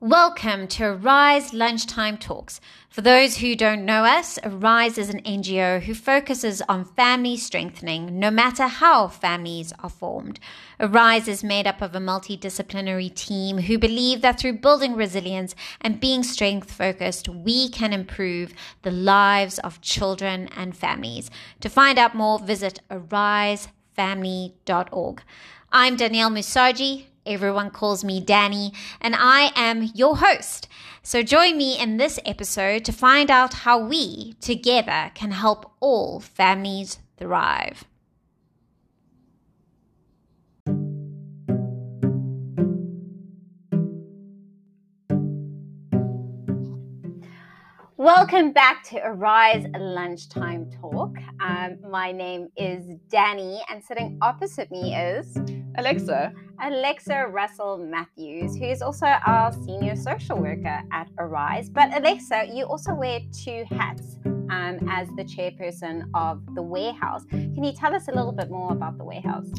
Welcome 0.00 0.66
to 0.68 0.86
Arise 0.86 1.52
Lunchtime 1.54 2.18
Talks. 2.18 2.60
For 2.90 3.00
those 3.00 3.36
who 3.36 3.54
don't 3.54 3.84
know 3.84 4.04
us, 4.04 4.40
Arise 4.42 4.98
is 4.98 5.08
an 5.08 5.22
NGO 5.22 5.80
who 5.80 5.94
focuses 5.94 6.60
on 6.68 6.84
family 6.84 7.36
strengthening 7.36 8.18
no 8.18 8.32
matter 8.32 8.66
how 8.66 9.06
families 9.06 9.72
are 9.84 9.88
formed. 9.88 10.40
Arise 10.80 11.28
is 11.28 11.44
made 11.44 11.68
up 11.68 11.80
of 11.80 11.94
a 11.94 12.00
multidisciplinary 12.00 13.14
team 13.14 13.58
who 13.58 13.78
believe 13.78 14.20
that 14.20 14.36
through 14.38 14.58
building 14.58 14.96
resilience 14.96 15.54
and 15.80 16.00
being 16.00 16.24
strength 16.24 16.72
focused, 16.72 17.28
we 17.28 17.68
can 17.68 17.92
improve 17.92 18.52
the 18.82 18.90
lives 18.90 19.60
of 19.60 19.80
children 19.80 20.48
and 20.56 20.76
families. 20.76 21.30
To 21.60 21.68
find 21.68 22.00
out 22.00 22.16
more, 22.16 22.40
visit 22.40 22.80
arisefamily.org. 22.90 25.22
I'm 25.72 25.96
Danielle 25.96 26.30
Moosajie. 26.30 27.04
Everyone 27.26 27.70
calls 27.70 28.04
me 28.04 28.20
Danny, 28.20 28.74
and 29.00 29.16
I 29.18 29.50
am 29.56 29.90
your 29.94 30.18
host. 30.18 30.68
So 31.02 31.22
join 31.22 31.56
me 31.56 31.80
in 31.80 31.96
this 31.96 32.20
episode 32.26 32.84
to 32.84 32.92
find 32.92 33.30
out 33.30 33.54
how 33.54 33.78
we 33.78 34.34
together 34.42 35.10
can 35.14 35.30
help 35.30 35.72
all 35.80 36.20
families 36.20 36.98
thrive. 37.16 37.84
Welcome 47.96 48.52
back 48.52 48.82
to 48.90 48.98
Arise 49.02 49.64
Lunchtime 49.74 50.70
Talk. 50.78 51.16
Um, 51.40 51.78
my 51.90 52.12
name 52.12 52.48
is 52.58 52.84
Danny, 53.08 53.62
and 53.70 53.82
sitting 53.82 54.18
opposite 54.20 54.70
me 54.70 54.94
is 54.94 55.38
Alexa. 55.76 56.32
Alexa 56.62 57.26
Russell 57.28 57.78
Matthews, 57.78 58.56
who 58.56 58.64
is 58.64 58.80
also 58.80 59.06
our 59.06 59.52
senior 59.52 59.96
social 59.96 60.38
worker 60.38 60.80
at 60.92 61.08
Arise. 61.18 61.68
But 61.68 61.96
Alexa, 61.96 62.46
you 62.52 62.64
also 62.64 62.94
wear 62.94 63.20
two 63.32 63.64
hats 63.70 64.16
um, 64.24 64.88
as 64.88 65.08
the 65.16 65.24
chairperson 65.24 66.08
of 66.14 66.42
the 66.54 66.62
warehouse. 66.62 67.24
Can 67.30 67.64
you 67.64 67.72
tell 67.72 67.94
us 67.94 68.08
a 68.08 68.12
little 68.12 68.32
bit 68.32 68.50
more 68.50 68.72
about 68.72 68.98
the 68.98 69.04
warehouse? 69.04 69.50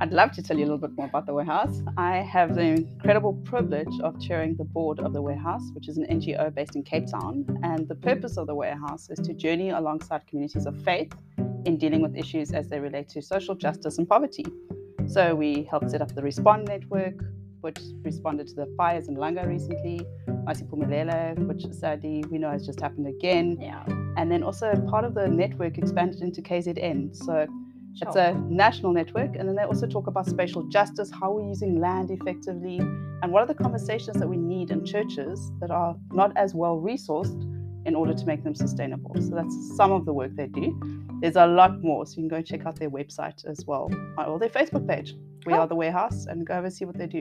I'd 0.00 0.12
love 0.12 0.32
to 0.32 0.42
tell 0.42 0.58
you 0.58 0.64
a 0.64 0.66
little 0.66 0.78
bit 0.88 0.96
more 0.96 1.06
about 1.06 1.24
the 1.24 1.32
warehouse. 1.32 1.80
I 1.96 2.16
have 2.16 2.54
the 2.54 2.62
incredible 2.62 3.32
privilege 3.44 4.00
of 4.02 4.20
chairing 4.20 4.56
the 4.56 4.64
board 4.64 4.98
of 5.00 5.12
the 5.12 5.22
warehouse, 5.22 5.70
which 5.72 5.88
is 5.88 5.96
an 5.96 6.06
NGO 6.10 6.52
based 6.52 6.76
in 6.76 6.82
Cape 6.82 7.06
Town. 7.06 7.46
And 7.62 7.88
the 7.88 7.94
purpose 7.94 8.36
of 8.36 8.48
the 8.48 8.54
warehouse 8.54 9.08
is 9.08 9.18
to 9.26 9.32
journey 9.32 9.70
alongside 9.70 10.26
communities 10.26 10.66
of 10.66 10.76
faith 10.82 11.12
in 11.64 11.78
dealing 11.78 12.02
with 12.02 12.16
issues 12.16 12.52
as 12.52 12.68
they 12.68 12.80
relate 12.80 13.08
to 13.10 13.22
social 13.22 13.54
justice 13.54 13.98
and 13.98 14.06
poverty. 14.06 14.44
So 15.06 15.34
we 15.34 15.64
helped 15.70 15.90
set 15.90 16.02
up 16.02 16.14
the 16.14 16.22
Respond 16.22 16.66
Network, 16.66 17.14
which 17.60 17.78
responded 18.02 18.48
to 18.48 18.54
the 18.54 18.66
fires 18.76 19.08
in 19.08 19.16
Langa 19.16 19.46
recently, 19.46 20.00
Masiphumelele, 20.28 21.38
which 21.46 21.64
sadly 21.72 22.24
we 22.30 22.38
know 22.38 22.50
has 22.50 22.66
just 22.66 22.80
happened 22.80 23.06
again. 23.06 23.58
Yeah. 23.60 23.84
And 24.16 24.30
then 24.30 24.42
also 24.42 24.74
part 24.88 25.04
of 25.04 25.14
the 25.14 25.28
network 25.28 25.78
expanded 25.78 26.20
into 26.20 26.42
KZN. 26.42 27.14
So 27.14 27.46
Sure. 27.96 28.08
it's 28.08 28.16
a 28.16 28.34
national 28.48 28.92
network. 28.92 29.36
And 29.36 29.48
then 29.48 29.54
they 29.54 29.62
also 29.62 29.86
talk 29.86 30.08
about 30.08 30.26
spatial 30.26 30.64
justice, 30.64 31.12
how 31.12 31.30
we're 31.30 31.46
using 31.48 31.80
land 31.80 32.10
effectively, 32.10 32.78
and 32.78 33.30
what 33.30 33.40
are 33.40 33.46
the 33.46 33.54
conversations 33.54 34.18
that 34.18 34.28
we 34.28 34.36
need 34.36 34.72
in 34.72 34.84
churches 34.84 35.52
that 35.60 35.70
are 35.70 35.94
not 36.12 36.36
as 36.36 36.54
well 36.54 36.80
resourced 36.80 37.53
in 37.86 37.94
order 37.94 38.14
to 38.14 38.26
make 38.26 38.42
them 38.44 38.54
sustainable. 38.54 39.14
So 39.20 39.34
that's 39.34 39.76
some 39.76 39.92
of 39.92 40.04
the 40.04 40.12
work 40.12 40.34
they 40.34 40.46
do. 40.46 40.78
There's 41.20 41.36
a 41.36 41.46
lot 41.46 41.82
more. 41.82 42.06
So 42.06 42.16
you 42.16 42.22
can 42.22 42.28
go 42.28 42.36
and 42.36 42.46
check 42.46 42.66
out 42.66 42.76
their 42.76 42.90
website 42.90 43.44
as 43.46 43.64
well, 43.66 43.90
or 44.26 44.38
their 44.38 44.48
Facebook 44.48 44.86
page. 44.88 45.14
We 45.46 45.52
Cool. 45.52 45.60
are 45.60 45.66
the 45.66 45.74
warehouse 45.74 46.26
and 46.26 46.46
go 46.46 46.54
over 46.54 46.64
and 46.66 46.72
see 46.74 46.84
what 46.86 46.96
they 46.96 47.06
do. 47.06 47.20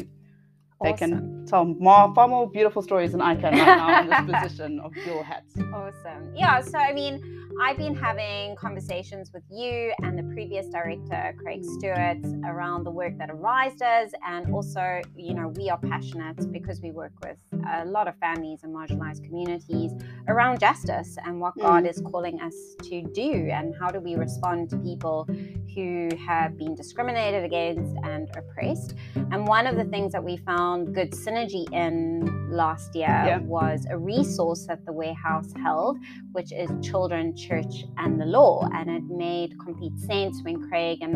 They 0.83 0.93
can 0.93 1.45
tell 1.47 1.65
more, 1.65 2.13
far 2.13 2.27
more 2.27 2.49
beautiful 2.49 2.81
stories 2.81 3.11
than 3.11 3.21
I 3.21 3.35
can 3.35 3.53
right 3.53 3.77
now 3.77 4.01
in 4.01 4.09
this 4.09 4.35
position 4.41 4.79
of 4.79 4.95
your 5.05 5.23
hats. 5.23 5.55
Awesome. 5.73 6.33
Yeah, 6.35 6.61
so 6.61 6.77
I 6.77 6.93
mean, 6.93 7.21
I've 7.61 7.77
been 7.77 7.93
having 7.95 8.55
conversations 8.55 9.31
with 9.31 9.43
you 9.51 9.93
and 10.01 10.17
the 10.17 10.23
previous 10.33 10.67
director, 10.69 11.35
Craig 11.39 11.63
Stewart, 11.63 12.17
around 12.45 12.83
the 12.83 12.89
work 12.91 13.15
that 13.19 13.29
Arise 13.29 13.75
does. 13.75 14.11
And 14.27 14.51
also, 14.53 15.01
you 15.15 15.35
know, 15.35 15.49
we 15.49 15.69
are 15.69 15.77
passionate 15.77 16.51
because 16.51 16.81
we 16.81 16.89
work 16.91 17.11
with 17.23 17.37
a 17.77 17.85
lot 17.85 18.07
of 18.07 18.15
families 18.17 18.61
and 18.63 18.73
marginalized 18.75 19.23
communities 19.23 19.91
around 20.27 20.59
justice 20.59 21.15
and 21.23 21.39
what 21.39 21.53
God 21.59 21.83
Mm. 21.83 21.89
is 21.89 22.01
calling 22.11 22.41
us 22.41 22.55
to 22.89 23.01
do 23.13 23.49
and 23.51 23.73
how 23.79 23.89
do 23.89 23.99
we 23.99 24.15
respond 24.15 24.69
to 24.71 24.77
people 24.77 25.27
who 25.75 26.09
have 26.25 26.57
been 26.57 26.75
discriminated 26.75 27.43
against 27.43 27.95
and 28.03 28.29
oppressed. 28.35 28.95
And 29.15 29.47
one 29.47 29.67
of 29.67 29.75
the 29.75 29.85
things 29.85 30.11
that 30.13 30.23
we 30.23 30.37
found 30.37 30.93
good 30.93 31.11
synergy 31.11 31.71
in 31.71 32.42
last 32.53 32.95
year 32.95 33.07
Yeah. 33.07 33.39
was 33.39 33.85
a 33.89 33.97
resource 33.97 34.65
that 34.67 34.85
the 34.85 34.93
warehouse 34.93 35.51
held, 35.65 35.97
which 36.31 36.51
is 36.53 36.69
Children, 36.81 37.35
Church, 37.35 37.85
and 37.97 38.19
the 38.21 38.25
Law. 38.25 38.67
And 38.73 38.89
it 38.89 39.03
made 39.05 39.49
complete 39.59 39.97
sense 39.99 40.41
when 40.43 40.57
Craig 40.69 40.99
and 41.01 41.15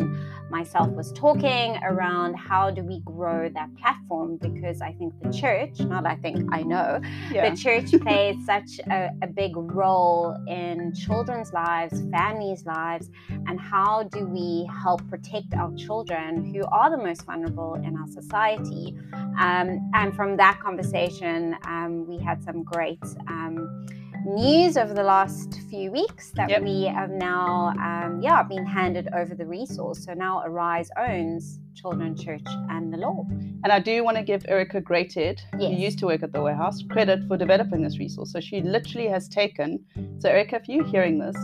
myself 0.50 0.88
was 0.90 1.12
talking 1.12 1.76
around 1.82 2.34
how 2.34 2.70
do 2.70 2.82
we 2.82 3.00
grow 3.04 3.48
that 3.58 3.68
platform 3.76 4.36
because 4.40 4.80
I 4.80 4.92
think 4.98 5.12
the 5.22 5.32
church, 5.32 5.78
not 5.80 6.06
I 6.06 6.16
think 6.16 6.36
I 6.52 6.62
know, 6.62 7.00
Yeah. 7.32 7.50
the 7.50 7.56
church 7.56 7.90
plays 8.02 8.36
such 8.44 8.70
a, 8.90 9.10
a 9.22 9.26
big 9.26 9.52
role 9.56 10.36
in 10.48 10.94
children's 10.94 11.52
lives, 11.52 11.94
families' 12.10 12.64
lives, 12.66 13.10
and 13.46 13.58
how 13.60 14.04
do 14.04 14.20
we 14.26 14.68
help 14.82 15.00
protect 15.08 15.54
our 15.54 15.72
children 15.76 16.44
who 16.52 16.64
are 16.66 16.90
the 16.90 16.96
most 17.08 17.24
vulnerable 17.24 17.74
in 17.86 17.96
our 17.96 18.06
society? 18.08 18.96
Um, 19.38 19.68
and 19.94 20.14
from 20.16 20.36
that 20.38 20.58
conversation, 20.60 21.27
um, 21.66 22.06
we 22.08 22.16
had 22.18 22.42
some 22.42 22.62
great. 22.62 23.02
Um, 23.28 23.86
news 24.26 24.76
over 24.76 24.92
the 24.92 25.02
last 25.02 25.60
few 25.70 25.92
weeks 25.92 26.32
that 26.32 26.50
Yep. 26.50 26.62
we 26.62 26.82
have 26.98 27.08
now 27.10 27.72
um, 27.88 28.20
yeah 28.20 28.42
been 28.42 28.66
handed 28.66 29.06
over 29.14 29.32
the 29.34 29.46
resource 29.46 30.04
so 30.04 30.12
now 30.12 30.42
arise 30.44 30.90
owns 30.98 31.60
children 31.80 32.16
church 32.16 32.42
and 32.68 32.92
the 32.92 32.96
law 32.98 33.24
And 33.64 33.70
I 33.72 33.78
do 33.78 34.02
want 34.06 34.16
to 34.16 34.24
give 34.24 34.42
Erica 34.48 34.80
Greathead, 34.80 35.38
Yes. 35.58 35.70
who 35.72 35.76
used 35.88 35.98
to 36.00 36.06
work 36.06 36.22
at 36.24 36.32
the 36.32 36.42
warehouse, 36.42 36.82
credit 36.94 37.20
for 37.28 37.36
developing 37.36 37.80
this 37.86 37.96
resource. 37.98 38.30
So 38.32 38.40
she 38.40 38.60
literally 38.60 39.08
has 39.08 39.28
taken. 39.28 39.68
So, 40.20 40.28
Erica, 40.28 40.56
if 40.56 40.68
you're 40.68 40.84
hearing 40.94 41.16
this, 41.24 41.36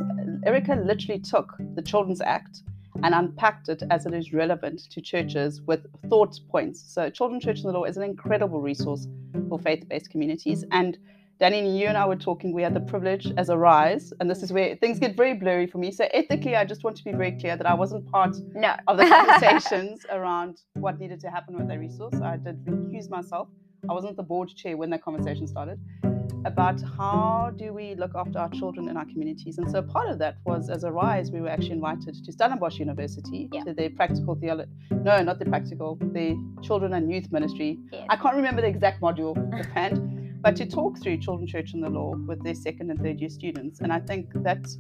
Erica 0.45 0.75
literally 0.91 1.21
took 1.21 1.49
the 1.77 1.83
Children's 1.91 2.21
Act 2.21 2.55
and 3.03 3.15
unpacked 3.15 3.69
it 3.69 3.83
as 3.91 4.07
it 4.07 4.15
is 4.15 4.33
relevant 4.33 4.91
to 4.91 5.01
churches 5.01 5.61
with 5.63 5.87
thought 6.09 6.39
points. 6.51 6.81
So, 6.81 7.11
Children's 7.11 7.45
Church 7.45 7.61
and 7.61 7.69
the 7.69 7.73
Law 7.73 7.85
is 7.85 7.97
an 7.97 8.03
incredible 8.03 8.61
resource 8.61 9.07
for 9.49 9.59
faith 9.59 9.89
based 9.89 10.11
communities. 10.11 10.65
And 10.71 10.99
Danny, 11.41 11.79
you 11.79 11.87
and 11.89 11.99
I 11.99 12.07
were 12.07 12.17
talking, 12.17 12.53
we 12.53 12.63
had 12.63 12.75
the 12.75 12.81
privilege 12.81 13.33
as 13.37 13.51
Arise, 13.51 14.13
and 14.21 14.31
this 14.31 14.43
is 14.43 14.53
where 14.53 14.77
things 14.77 15.01
get 15.01 15.17
very 15.17 15.35
blurry 15.35 15.67
for 15.67 15.79
me. 15.79 15.91
So, 15.91 16.07
ethically, 16.13 16.57
I 16.57 16.65
just 16.65 16.85
want 16.85 16.97
to 16.97 17.05
be 17.05 17.13
very 17.13 17.33
clear 17.33 17.57
that 17.57 17.67
I 17.67 17.75
wasn't 17.75 18.11
part 18.11 18.37
no 18.55 18.75
of 18.87 18.97
the 18.97 19.07
conversations 19.41 20.07
around 20.11 20.61
what 20.75 21.01
needed 21.01 21.21
to 21.21 21.31
happen 21.31 21.57
with 21.57 21.69
that 21.69 21.79
resource. 21.79 22.15
I 22.23 22.37
did 22.37 22.65
recuse 22.65 23.11
myself. 23.11 23.49
I 23.89 23.93
wasn't 23.93 24.17
the 24.17 24.23
board 24.23 24.49
chair 24.49 24.77
when 24.77 24.91
that 24.91 25.03
conversation 25.03 25.47
started 25.47 25.79
about 26.45 26.81
how 26.99 27.53
do 27.57 27.73
we 27.73 27.95
look 27.95 28.13
after 28.15 28.39
our 28.39 28.51
children 28.51 28.89
in 28.89 28.97
our 28.97 29.05
communities. 29.07 29.59
And 29.59 29.71
so 29.71 29.83
part 29.83 30.09
of 30.11 30.19
that 30.19 30.37
was 30.45 30.69
as 30.69 30.85
Arise, 30.85 31.31
we 31.31 31.41
were 31.41 31.49
actually 31.49 31.73
invited 31.73 32.23
to 32.25 32.33
Stellenbosch 32.33 32.79
University 32.79 33.49
Yeah. 33.53 33.65
to 33.65 33.75
their 33.75 33.91
practical 33.91 34.35
theology. 34.35 34.71
No, 34.91 35.23
not 35.23 35.39
the 35.39 35.47
practical, 35.47 35.97
the 35.97 36.37
children 36.63 36.93
and 36.95 37.11
youth 37.11 37.31
ministry. 37.33 37.79
Yes. 37.93 38.07
I 38.11 38.17
can't 38.17 38.37
remember 38.37 38.61
the 38.61 38.69
exact 38.69 39.01
module 39.01 39.35
offhand, 39.61 39.97
but 40.43 40.57
to 40.57 40.67
talk 40.67 40.99
through 41.03 41.19
children, 41.19 41.47
church, 41.47 41.73
and 41.75 41.83
the 41.83 41.91
law 41.91 42.15
with 42.27 42.43
their 42.45 42.55
second 42.55 42.91
and 42.91 43.01
third 43.01 43.21
year 43.21 43.31
students. 43.31 43.81
And 43.81 43.93
I 43.93 44.01
think 44.01 44.31
that's 44.43 44.79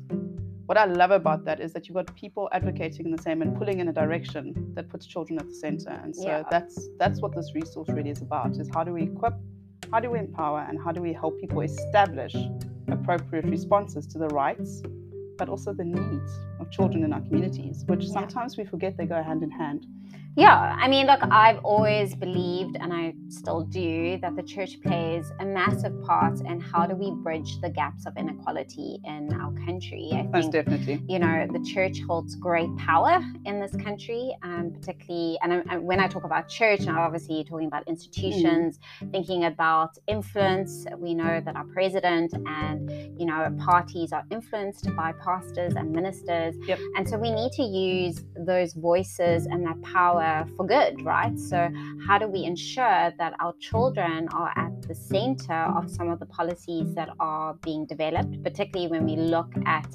what 0.66 0.78
I 0.78 0.86
love 0.86 1.10
about 1.10 1.44
that 1.44 1.60
is 1.60 1.72
that 1.74 1.88
you've 1.88 1.94
got 1.94 2.14
people 2.16 2.48
advocating 2.52 3.04
in 3.06 3.12
the 3.12 3.20
same 3.20 3.42
and 3.42 3.54
pulling 3.56 3.80
in 3.80 3.88
a 3.88 3.92
direction 3.92 4.72
that 4.74 4.88
puts 4.88 5.04
children 5.06 5.38
at 5.38 5.46
the 5.46 5.54
center. 5.54 5.90
And 6.02 6.14
so 6.16 6.26
Yeah. 6.28 6.42
that's 6.50 6.88
that's 6.98 7.20
what 7.20 7.34
this 7.34 7.54
resource 7.54 7.88
really 7.90 8.10
is 8.10 8.22
about: 8.22 8.56
is 8.56 8.68
how 8.74 8.82
do 8.84 8.92
we 8.94 9.02
equip, 9.02 9.34
how 9.94 10.00
do 10.00 10.10
we 10.10 10.18
empower, 10.18 10.66
and 10.68 10.76
how 10.84 10.90
do 10.90 11.00
we 11.00 11.12
help 11.12 11.38
people 11.38 11.60
establish 11.60 12.34
appropriate 12.88 13.44
responses 13.44 14.08
to 14.08 14.18
the 14.18 14.26
rights, 14.30 14.82
but 15.38 15.48
also 15.48 15.72
the 15.72 15.84
needs 15.84 16.32
of 16.58 16.68
children 16.68 17.04
in 17.04 17.12
our 17.12 17.20
communities, 17.20 17.84
which 17.86 18.08
sometimes 18.08 18.56
we 18.56 18.64
forget 18.64 18.96
they 18.96 19.06
go 19.06 19.22
hand 19.22 19.44
in 19.44 19.52
hand. 19.52 19.86
Yeah, 20.36 20.76
I 20.80 20.88
mean, 20.88 21.06
look, 21.06 21.20
I've 21.22 21.64
always 21.64 22.16
believed, 22.16 22.76
and 22.80 22.92
I 22.92 23.14
still 23.28 23.60
do, 23.62 24.18
that 24.20 24.34
the 24.34 24.42
church 24.42 24.80
plays 24.82 25.30
a 25.38 25.44
massive 25.44 26.02
part 26.02 26.40
in 26.40 26.58
how 26.58 26.86
do 26.86 26.96
we 26.96 27.12
bridge 27.12 27.60
the 27.60 27.70
gaps 27.70 28.04
of 28.04 28.16
inequality 28.16 28.98
in 29.04 29.32
our 29.32 29.52
country. 29.64 30.10
I 30.12 30.22
Most 30.22 30.50
think 30.50 30.52
definitely. 30.52 31.02
you 31.08 31.20
know, 31.20 31.46
the 31.52 31.60
church 31.60 32.00
holds 32.08 32.34
great 32.34 32.74
power 32.76 33.22
in 33.44 33.60
this 33.60 33.76
country, 33.76 34.36
um, 34.42 34.72
particularly. 34.72 35.38
And, 35.42 35.62
when 35.86 36.00
I 36.00 36.08
talk 36.08 36.24
about 36.24 36.48
church, 36.48 36.86
I'm 36.88 36.98
obviously 36.98 37.44
talking 37.44 37.68
about 37.68 37.86
institutions, 37.86 38.80
thinking 39.12 39.44
about 39.44 39.98
influence. 40.08 40.84
We 40.96 41.14
know 41.14 41.40
that 41.44 41.54
our 41.54 41.64
president 41.64 42.34
and, 42.46 42.90
you 43.20 43.26
know, 43.26 43.54
parties 43.58 44.12
are 44.12 44.24
influenced 44.32 44.88
by 44.96 45.12
pastors 45.24 45.74
and 45.74 45.92
ministers. 45.92 46.56
Yep. 46.66 46.80
And 46.96 47.08
so 47.08 47.18
we 47.18 47.30
need 47.30 47.52
to 47.52 47.62
use 47.62 48.24
those 48.36 48.72
voices 48.72 49.46
and 49.46 49.64
that 49.66 49.80
power 49.82 50.23
power 50.24 50.46
for 50.56 50.66
good, 50.66 51.04
right? 51.04 51.38
So, 51.38 51.70
how 52.06 52.18
do 52.18 52.26
we 52.26 52.44
ensure 52.44 53.12
that 53.18 53.32
our 53.40 53.54
children 53.58 54.28
are 54.32 54.52
at 54.56 54.82
the 54.88 54.94
center 54.94 55.60
of 55.78 55.90
some 55.90 56.10
of 56.10 56.18
the 56.18 56.26
policies 56.26 56.94
that 56.94 57.10
are 57.20 57.54
being 57.62 57.86
developed, 57.86 58.42
particularly 58.42 58.90
when 58.90 59.04
we 59.04 59.16
look 59.16 59.52
at 59.66 59.88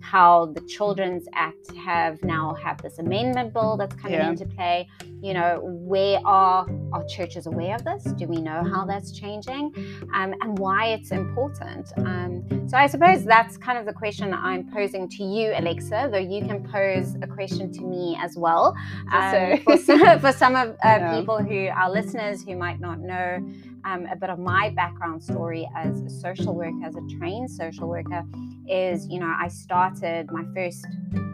how 0.00 0.46
the 0.46 0.60
Children's 0.62 1.26
Act 1.32 1.74
have 1.76 2.22
now 2.22 2.54
have 2.54 2.80
this 2.82 2.98
amendment 2.98 3.52
bill 3.52 3.76
that's 3.76 3.96
coming 3.96 4.20
yeah. 4.20 4.30
into 4.30 4.46
play. 4.46 4.88
You 5.22 5.34
know, 5.34 5.60
where 5.62 6.20
are 6.24 6.66
our 6.92 7.04
churches 7.06 7.46
aware 7.46 7.74
of 7.74 7.84
this? 7.84 8.04
Do 8.04 8.26
we 8.26 8.40
know 8.40 8.62
how 8.64 8.84
that's 8.84 9.12
changing, 9.12 9.72
um, 10.14 10.34
and 10.40 10.58
why 10.58 10.88
it's 10.88 11.10
important? 11.10 11.92
Um, 11.98 12.68
so, 12.68 12.76
I 12.76 12.86
suppose 12.86 13.24
that's 13.24 13.56
kind 13.56 13.78
of 13.78 13.86
the 13.86 13.92
question 13.92 14.32
I'm 14.34 14.70
posing 14.72 15.08
to 15.10 15.22
you, 15.22 15.52
Alexa. 15.54 16.08
Though 16.10 16.18
you 16.18 16.44
can 16.44 16.62
pose 16.70 17.16
a 17.22 17.26
question 17.26 17.72
to 17.72 17.82
me 17.82 18.16
as 18.20 18.36
well. 18.36 18.74
Um, 19.12 19.58
for, 19.58 19.76
some, 19.76 20.20
for 20.20 20.32
some 20.32 20.56
of 20.56 20.70
uh, 20.70 20.76
yeah. 20.84 21.18
people 21.18 21.38
who 21.38 21.68
are 21.68 21.90
listeners 21.90 22.42
who 22.42 22.56
might 22.56 22.80
not 22.80 23.00
know 23.00 23.38
um, 23.84 24.06
a 24.06 24.16
bit 24.16 24.30
of 24.30 24.38
my 24.38 24.70
background 24.70 25.22
story 25.22 25.68
as 25.76 26.00
a 26.00 26.10
social 26.10 26.54
worker, 26.54 26.84
as 26.84 26.96
a 26.96 27.18
trained 27.18 27.50
social 27.50 27.88
worker, 27.88 28.24
is 28.68 29.06
you 29.08 29.20
know 29.20 29.32
I 29.38 29.48
started 29.48 30.30
my 30.30 30.44
first 30.54 30.86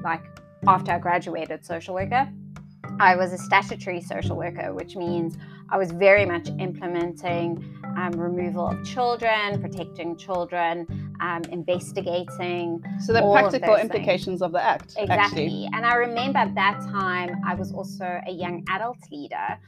like 0.04 0.22
after 0.66 0.92
I 0.92 0.98
graduated 0.98 1.64
social 1.64 1.94
worker. 1.94 2.30
I 3.00 3.16
was 3.16 3.32
a 3.32 3.38
statutory 3.38 4.00
social 4.00 4.36
worker, 4.36 4.72
which 4.74 4.96
means 4.96 5.36
I 5.70 5.78
was 5.78 5.90
very 5.90 6.26
much 6.26 6.48
implementing 6.58 7.64
um, 7.96 8.12
removal 8.12 8.68
of 8.68 8.84
children, 8.84 9.60
protecting 9.60 10.16
children, 10.16 11.14
um, 11.20 11.42
investigating. 11.50 12.84
So 13.00 13.12
the 13.12 13.22
practical 13.32 13.74
of 13.74 13.80
implications 13.80 14.40
things. 14.40 14.42
of 14.42 14.52
the 14.52 14.62
act. 14.62 14.94
Exactly. 14.98 15.44
Actually. 15.44 15.68
And 15.72 15.86
I 15.86 15.94
remember 15.94 16.38
at 16.38 16.54
that 16.54 16.80
time, 16.82 17.40
I 17.46 17.54
was 17.54 17.72
also 17.72 18.20
a 18.26 18.30
young 18.30 18.64
adult 18.68 18.98
leader 19.10 19.58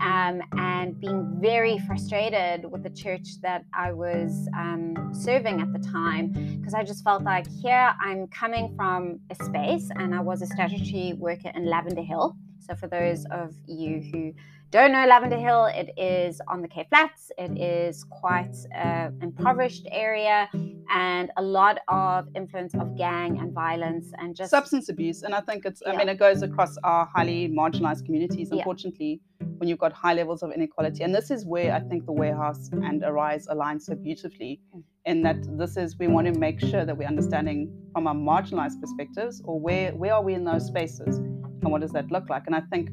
um, 0.00 0.42
and 0.58 1.00
being 1.00 1.38
very 1.40 1.78
frustrated 1.86 2.70
with 2.70 2.82
the 2.82 2.90
church 2.90 3.40
that 3.42 3.64
I 3.72 3.92
was 3.92 4.48
um, 4.56 5.12
serving 5.12 5.60
at 5.60 5.72
the 5.72 5.78
time 5.78 6.58
because 6.58 6.74
I 6.74 6.82
just 6.82 7.04
felt 7.04 7.22
like 7.22 7.46
here 7.48 7.94
I'm 8.00 8.26
coming 8.28 8.74
from 8.76 9.20
a 9.30 9.44
space 9.44 9.90
and 9.96 10.14
I 10.14 10.20
was 10.20 10.42
a 10.42 10.46
statutory 10.46 11.12
worker 11.12 11.52
in 11.54 11.66
Lavender 11.66 12.02
Hill. 12.02 12.36
So, 12.66 12.74
for 12.76 12.86
those 12.86 13.24
of 13.30 13.54
you 13.66 14.00
who 14.12 14.34
don't 14.70 14.92
know 14.92 15.04
Lavender 15.06 15.36
Hill, 15.36 15.66
it 15.66 15.90
is 15.98 16.40
on 16.48 16.62
the 16.62 16.68
Cape 16.68 16.88
Flats. 16.88 17.30
It 17.36 17.60
is 17.60 18.04
quite 18.04 18.56
an 18.72 19.18
impoverished 19.20 19.86
area 19.90 20.48
and 20.88 21.30
a 21.36 21.42
lot 21.42 21.80
of 21.88 22.28
influence 22.34 22.74
of 22.74 22.96
gang 22.96 23.38
and 23.38 23.52
violence 23.52 24.12
and 24.18 24.34
just 24.34 24.50
substance 24.50 24.88
abuse. 24.88 25.24
And 25.24 25.34
I 25.34 25.40
think 25.40 25.66
it's, 25.66 25.82
I 25.86 25.94
mean, 25.94 26.08
it 26.08 26.18
goes 26.18 26.40
across 26.40 26.78
our 26.84 27.04
highly 27.04 27.48
marginalized 27.48 28.06
communities, 28.06 28.50
unfortunately, 28.50 29.20
yeah. 29.40 29.46
when 29.58 29.68
you've 29.68 29.78
got 29.78 29.92
high 29.92 30.14
levels 30.14 30.42
of 30.42 30.52
inequality. 30.52 31.02
And 31.02 31.14
this 31.14 31.30
is 31.30 31.44
where 31.44 31.74
I 31.74 31.80
think 31.80 32.06
the 32.06 32.12
warehouse 32.12 32.70
and 32.72 33.02
Arise 33.02 33.48
align 33.50 33.78
so 33.78 33.94
beautifully 33.94 34.60
mm. 34.74 34.82
in 35.04 35.22
that 35.22 35.58
this 35.58 35.76
is, 35.76 35.98
we 35.98 36.06
want 36.06 36.32
to 36.32 36.38
make 36.38 36.60
sure 36.60 36.86
that 36.86 36.96
we're 36.96 37.08
understanding 37.08 37.70
from 37.92 38.06
our 38.06 38.14
marginalized 38.14 38.80
perspectives 38.80 39.42
or 39.44 39.60
where, 39.60 39.92
where 39.94 40.14
are 40.14 40.22
we 40.22 40.32
in 40.32 40.44
those 40.44 40.66
spaces 40.66 41.20
and 41.62 41.70
what 41.70 41.80
does 41.80 41.92
that 41.92 42.10
look 42.10 42.28
like? 42.28 42.44
And 42.46 42.54
I 42.54 42.60
think 42.60 42.90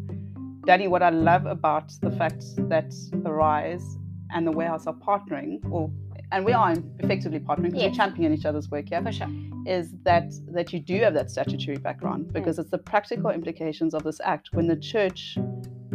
Danny, 0.66 0.88
what 0.88 1.02
I 1.02 1.10
love 1.10 1.46
about 1.46 1.92
the 2.02 2.12
fact 2.12 2.44
that 2.70 2.94
the 3.12 3.32
Rise 3.32 3.98
and 4.32 4.46
the 4.46 4.52
warehouse 4.52 4.86
are 4.88 4.94
partnering, 4.94 5.60
or 5.72 5.92
and 6.32 6.46
we 6.46 6.54
are 6.54 6.76
effectively 7.00 7.40
partnering 7.40 7.72
because 7.72 7.82
yes. 7.82 7.92
we're 7.92 7.96
championing 7.96 8.38
each 8.38 8.46
other's 8.46 8.70
work 8.70 8.90
here. 8.90 9.02
For 9.02 9.12
sure. 9.12 9.28
Is 9.66 9.94
that 10.04 10.32
that 10.54 10.72
you 10.72 10.80
do 10.80 11.00
have 11.00 11.14
that 11.16 11.32
statutory 11.32 11.78
background 11.78 12.28
mm. 12.28 12.34
because 12.34 12.58
mm. 12.58 12.62
it's 12.62 12.72
the 12.72 12.78
practical 12.78 13.32
implications 13.32 13.94
of 13.94 14.04
this 14.04 14.22
act 14.24 14.50
when 14.54 14.68
the 14.68 14.76
church 14.76 15.38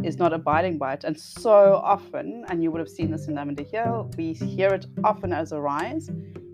is 0.02 0.18
not 0.18 0.32
abiding 0.32 0.78
by 0.78 0.94
it. 0.94 1.04
And 1.04 1.18
so 1.18 1.80
often, 1.82 2.44
and 2.48 2.62
you 2.62 2.70
would 2.70 2.80
have 2.80 2.88
seen 2.88 3.10
this 3.10 3.26
in 3.26 3.34
Lavender 3.34 3.62
Hill, 3.62 4.10
we 4.18 4.32
hear 4.32 4.68
it 4.68 4.86
often 5.02 5.32
as 5.32 5.52
Arise. 5.52 6.10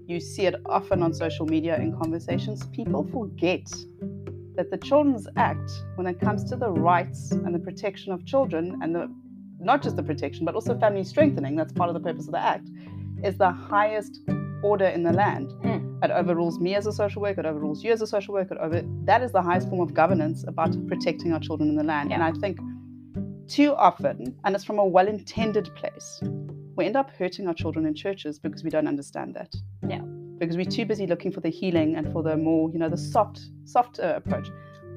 You 0.06 0.20
see 0.20 0.46
it 0.46 0.56
often 0.67 1.02
on 1.02 1.14
social 1.14 1.46
media 1.46 1.76
in 1.76 1.96
conversations. 1.96 2.67
People 2.67 3.08
forget 3.11 3.67
that 4.56 4.70
the 4.70 4.79
Children's 4.79 5.26
Act, 5.37 5.70
when 5.97 6.06
it 6.06 6.20
comes 6.20 6.44
to 6.50 6.56
the 6.56 6.70
rights 6.70 7.31
and 7.31 7.55
the 7.55 7.58
protection 7.58 8.12
of 8.12 8.25
children, 8.25 8.79
and 8.82 8.94
the 8.94 9.11
not 9.61 9.82
just 9.82 9.97
the 9.97 10.02
protection, 10.02 10.44
but 10.44 10.55
also 10.55 10.79
family 10.79 11.05
strengthening, 11.05 11.55
that's 11.55 11.73
part 11.73 11.91
of 11.91 11.94
the 11.94 12.00
purpose 12.00 12.26
of 12.26 12.32
the 12.32 12.38
Act, 12.38 12.69
is 13.23 13.37
the 13.37 13.50
highest 13.50 14.20
order 14.62 14.87
in 14.87 15.02
the 15.02 15.12
land. 15.12 15.50
Mm. 15.62 16.02
It 16.02 16.11
overrules 16.11 16.58
me 16.58 16.75
as 16.75 16.87
a 16.87 16.93
social 16.93 17.20
worker, 17.20 17.41
it 17.41 17.47
overrules 17.47 17.85
you 17.85 17.93
as 17.93 18.00
a 18.00 18.06
social 18.06 18.32
worker, 18.32 18.56
over, 18.61 18.82
that 19.05 19.23
is 19.23 19.32
the 19.32 19.43
highest 19.43 19.69
form 19.69 19.81
of 19.81 19.93
governance 19.93 20.44
about 20.49 20.75
protecting 20.88 21.32
our 21.32 21.41
children 21.41 21.69
in 21.69 21.76
the 21.76 21.85
land. 21.85 22.11
Yeah. 22.11 22.17
And 22.17 22.25
I 22.25 22.32
think 22.32 22.58
too 23.49 23.75
often, 23.75 24.35
and 24.44 24.55
it's 24.55 24.64
from 24.64 24.79
a 24.79 24.85
well 24.85 25.08
intended 25.08 25.75
place, 25.75 26.23
we 26.76 26.87
end 26.87 26.96
up 26.96 27.11
hurting 27.11 27.46
our 27.46 27.55
children 27.55 27.85
in 27.85 27.94
churches 27.94 28.38
because 28.38 28.64
we 28.64 28.70
don't 28.70 28.87
understand 28.87 29.35
that. 29.35 29.55
Yeah 29.87 30.03
because 30.41 30.57
we're 30.57 30.65
too 30.65 30.87
busy 30.87 31.07
looking 31.07 31.31
for 31.31 31.41
the 31.41 31.51
healing 31.51 31.97
and 31.97 32.11
for 32.13 32.23
the 32.23 32.37
more, 32.37 32.71
you 32.71 32.79
know, 32.79 32.89
the 32.89 32.97
soft, 32.97 33.41
soft 33.65 34.01
uh, 34.01 34.15
approach. 34.17 34.49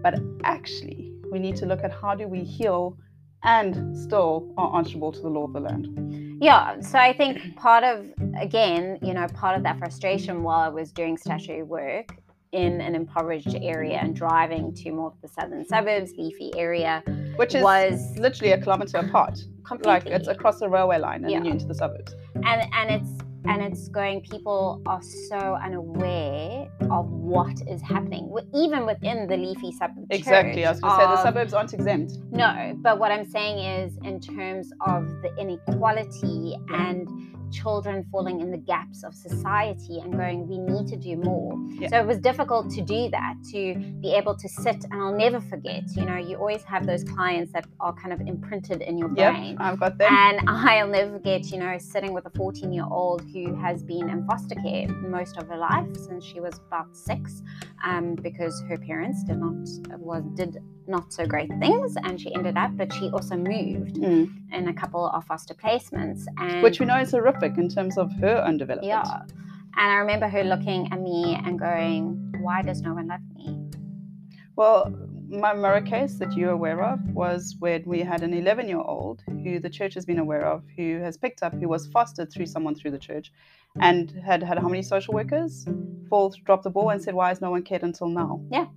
But 0.01 0.19
actually, 0.44 1.13
we 1.31 1.38
need 1.38 1.57
to 1.57 1.66
look 1.66 1.84
at 1.84 1.92
how 1.92 2.16
do 2.16 2.28
we 2.28 2.44
heal 2.44 2.98
and 3.44 3.95
still 3.95 4.54
are 4.57 4.78
answerable 4.78 5.12
to 5.12 5.19
the 5.19 5.28
law 5.28 5.44
of 5.44 5.54
the 5.54 5.60
land. 5.60 6.40
Yeah, 6.42 6.80
so 6.80 6.98
I 6.98 7.12
think 7.13 7.57
part 7.57 7.84
of, 7.84 8.10
again, 8.40 8.98
you 9.01 9.13
know, 9.13 9.28
part 9.28 9.57
of 9.57 9.63
that 9.63 9.78
frustration 9.78 10.44
while 10.44 10.60
I 10.60 10.69
was 10.69 10.92
doing 10.94 11.18
statutory 11.18 11.63
work 11.63 12.16
in 12.54 12.80
an 12.80 12.95
impoverished 12.95 13.56
area 13.62 13.98
and 13.98 14.16
driving 14.16 14.74
to 14.75 14.92
more 14.92 15.07
of 15.07 15.22
the 15.22 15.28
southern 15.28 15.66
suburbs, 15.66 16.13
leafy 16.18 16.51
area, 16.56 17.04
which 17.36 17.54
is 17.54 17.63
was 17.63 18.16
literally 18.18 18.54
a 18.54 18.62
kilometer 18.62 18.98
apart. 18.98 19.40
Completely. 19.65 19.92
Like 19.92 20.06
it's 20.07 20.27
across 20.27 20.60
the 20.60 20.69
railway 20.69 21.00
line 21.00 21.24
and 21.24 21.31
yeah. 21.31 21.38
then 21.38 21.45
you're 21.45 21.54
into 21.54 21.65
the 21.65 21.75
suburbs. 21.75 22.15
And 22.36 22.62
and 22.74 22.89
it's 22.92 23.24
and 23.45 23.62
it's 23.62 23.89
going 23.89 24.21
people 24.21 24.81
are 24.86 25.01
so 25.01 25.57
unaware 25.62 26.69
of 26.89 27.10
what 27.10 27.62
is 27.68 27.81
happening 27.81 28.33
even 28.56 28.86
within 28.86 29.27
the 29.27 29.36
leafy 29.36 29.71
suburbs 29.71 30.07
exactly 30.12 30.65
i 30.65 30.71
was 30.71 30.80
going 30.80 30.98
to 30.98 31.04
say 31.04 31.12
the 31.12 31.24
suburbs 31.24 31.54
aren't 31.54 31.74
exempt 31.74 32.13
no 32.31 32.74
but 32.81 33.00
what 33.00 33.12
i'm 33.12 33.30
saying 33.30 33.60
is 33.60 33.98
in 34.04 34.19
terms 34.19 34.71
of 34.88 35.10
the 35.21 35.36
inequality 35.38 36.56
and 36.69 37.09
children 37.53 38.05
falling 38.11 38.41
in 38.41 38.51
the 38.51 38.57
gaps 38.57 39.03
of 39.03 39.13
society 39.13 40.00
and 40.00 40.13
going, 40.13 40.47
we 40.47 40.57
need 40.57 40.88
to 40.88 40.97
do 40.97 41.15
more. 41.15 41.55
Yeah. 41.69 41.89
So 41.89 42.00
it 42.00 42.07
was 42.07 42.17
difficult 42.17 42.69
to 42.71 42.81
do 42.81 43.09
that, 43.11 43.35
to 43.51 43.75
be 44.01 44.13
able 44.13 44.35
to 44.35 44.50
sit, 44.50 44.83
and 44.91 45.01
I'll 45.01 45.15
never 45.15 45.39
forget, 45.39 45.83
you 45.95 46.05
know, 46.05 46.17
you 46.17 46.38
always 46.38 46.63
have 46.63 46.85
those 46.85 47.03
clients 47.03 47.53
that 47.53 47.65
are 47.79 47.94
kind 47.94 48.11
of 48.11 48.21
imprinted 48.21 48.81
in 48.81 48.97
your 48.97 49.09
brain. 49.09 49.51
Yep, 49.51 49.57
I've 49.59 49.79
got 49.79 49.97
them. 49.97 50.11
And 50.11 50.41
I'll 50.50 50.88
never 50.88 51.13
forget, 51.13 51.51
you 51.51 51.59
know, 51.59 51.78
sitting 51.78 52.13
with 52.13 52.25
a 52.25 52.31
14 52.31 52.73
year 52.73 52.85
old 52.89 53.21
who 53.31 53.56
has 53.56 53.83
been 53.83 54.09
in 54.09 54.25
foster 54.25 54.56
care 54.56 54.87
most 54.87 55.37
of 55.37 55.47
her 55.47 55.57
life 55.57 55.87
since 55.95 56.25
she 56.25 56.39
was 56.39 56.59
about 56.68 56.95
six, 56.95 57.42
um, 57.85 58.16
because 58.16 58.61
her 58.68 58.78
parents 58.78 59.23
did 59.23 59.37
not, 59.37 59.54
was, 59.99 60.23
did 60.35 60.57
not 60.87 61.13
so 61.13 61.25
great 61.25 61.49
things 61.59 61.95
and 62.04 62.19
she 62.19 62.33
ended 62.33 62.57
up 62.57 62.75
but 62.75 62.92
she 62.94 63.09
also 63.09 63.35
moved 63.35 63.95
mm. 63.95 64.30
in 64.52 64.68
a 64.68 64.73
couple 64.73 65.07
of 65.07 65.23
foster 65.25 65.54
placements 65.54 66.25
and 66.37 66.61
which 66.61 66.80
we 66.80 66.85
know 66.85 66.99
is 66.99 67.11
horrific 67.11 67.57
in 67.57 67.69
terms 67.69 67.97
of 67.97 68.11
her 68.13 68.44
own 68.45 68.57
development 68.57 68.87
yeah. 68.87 69.21
And 69.75 69.92
i 69.92 69.95
remember 69.95 70.28
her 70.28 70.44
looking 70.44 70.92
at 70.92 70.99
me 70.99 71.40
and 71.44 71.57
going 71.59 72.33
why 72.42 72.61
does 72.61 72.81
no 72.81 72.94
one 72.94 73.07
love 73.07 73.21
me? 73.35 73.57
Well 74.56 74.94
my 75.30 75.54
mirror 75.54 75.81
case 75.81 76.16
that 76.16 76.33
you're 76.33 76.52
aware 76.52 76.83
of 76.83 76.99
was 77.09 77.56
when 77.57 77.83
we 77.85 78.02
had 78.02 78.21
an 78.21 78.33
11 78.33 78.68
year 78.68 78.81
old 78.81 79.23
who 79.44 79.59
the 79.59 79.69
church 79.69 79.95
has 79.95 80.06
been 80.06 80.19
aware 80.19 80.45
of 80.45 80.63
who 80.78 80.99
has 80.99 81.18
picked 81.18 81.42
up 81.42 81.54
who 81.54 81.68
was 81.68 81.87
fostered 81.87 82.31
through 82.31 82.45
someone 82.45 82.75
through 82.75 82.92
the 82.92 82.99
church 82.99 83.31
and 83.81 84.11
had 84.23 84.44
had 84.44 84.59
how 84.59 84.68
many 84.68 84.83
social 84.83 85.16
workers? 85.16 85.66
Fall 86.07 86.31
drop 86.45 86.61
the 86.61 86.69
ball 86.69 86.92
and 86.92 87.02
said 87.02 87.16
why 87.16 87.30
has 87.30 87.42
no 87.42 87.49
one 87.49 87.63
cared 87.63 87.81
until 87.81 88.07
now? 88.07 88.42
Yeah 88.52 88.68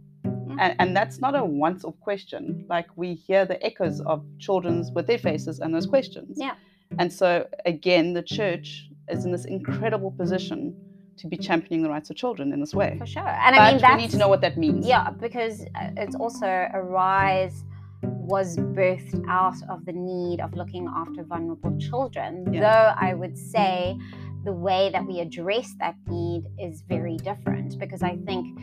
and, 0.59 0.75
and 0.79 0.97
that's 0.97 1.21
not 1.21 1.35
a 1.37 1.45
once 1.45 1.85
off 1.85 1.99
question. 2.01 2.65
Like 2.69 2.87
we 2.97 3.15
hear 3.15 3.45
the 3.45 3.63
echoes 3.65 4.01
of 4.01 4.25
children's 4.39 4.91
with 4.91 5.07
their 5.07 5.19
faces 5.19 5.61
and 5.61 5.75
those 5.75 5.87
questions. 5.87 6.37
Yeah. 6.41 6.55
And 6.99 7.13
so 7.13 7.47
again, 7.65 8.13
the 8.13 8.23
church 8.23 8.89
is 9.09 9.25
in 9.25 9.33
this 9.33 9.45
incredible 9.45 10.11
position 10.13 10.77
to 11.19 11.27
be 11.27 11.37
championing 11.37 11.83
the 11.83 11.89
rights 11.89 12.11
of 12.11 12.17
children 12.17 12.53
in 12.53 12.61
this 12.61 12.75
way. 12.75 12.97
For 12.99 13.07
sure. 13.07 13.27
And 13.27 13.57
but 13.57 13.63
I 13.63 13.73
mean, 13.73 13.97
we 13.97 14.03
need 14.03 14.11
to 14.11 14.19
know 14.19 14.29
what 14.29 14.43
that 14.43 14.59
means. 14.59 14.87
Yeah, 14.87 15.11
because 15.11 15.63
uh, 15.75 15.91
it's 15.97 16.15
also 16.15 16.47
Arise 16.47 17.65
was 18.03 18.57
birthed 18.57 19.25
out 19.29 19.57
of 19.71 19.85
the 19.87 19.93
need 19.93 20.41
of 20.41 20.55
looking 20.55 20.87
after 20.95 21.23
vulnerable 21.23 21.77
children. 21.79 22.53
Yeah. 22.53 22.61
Though 22.61 23.07
I 23.09 23.15
would 23.15 23.39
say 23.39 23.97
the 24.45 24.53
way 24.53 24.91
that 24.93 25.05
we 25.07 25.21
address 25.21 25.75
that 25.81 25.97
need 26.09 26.45
is 26.59 26.83
very 26.83 27.17
different 27.17 27.79
because 27.79 28.03
I 28.03 28.17
think 28.27 28.59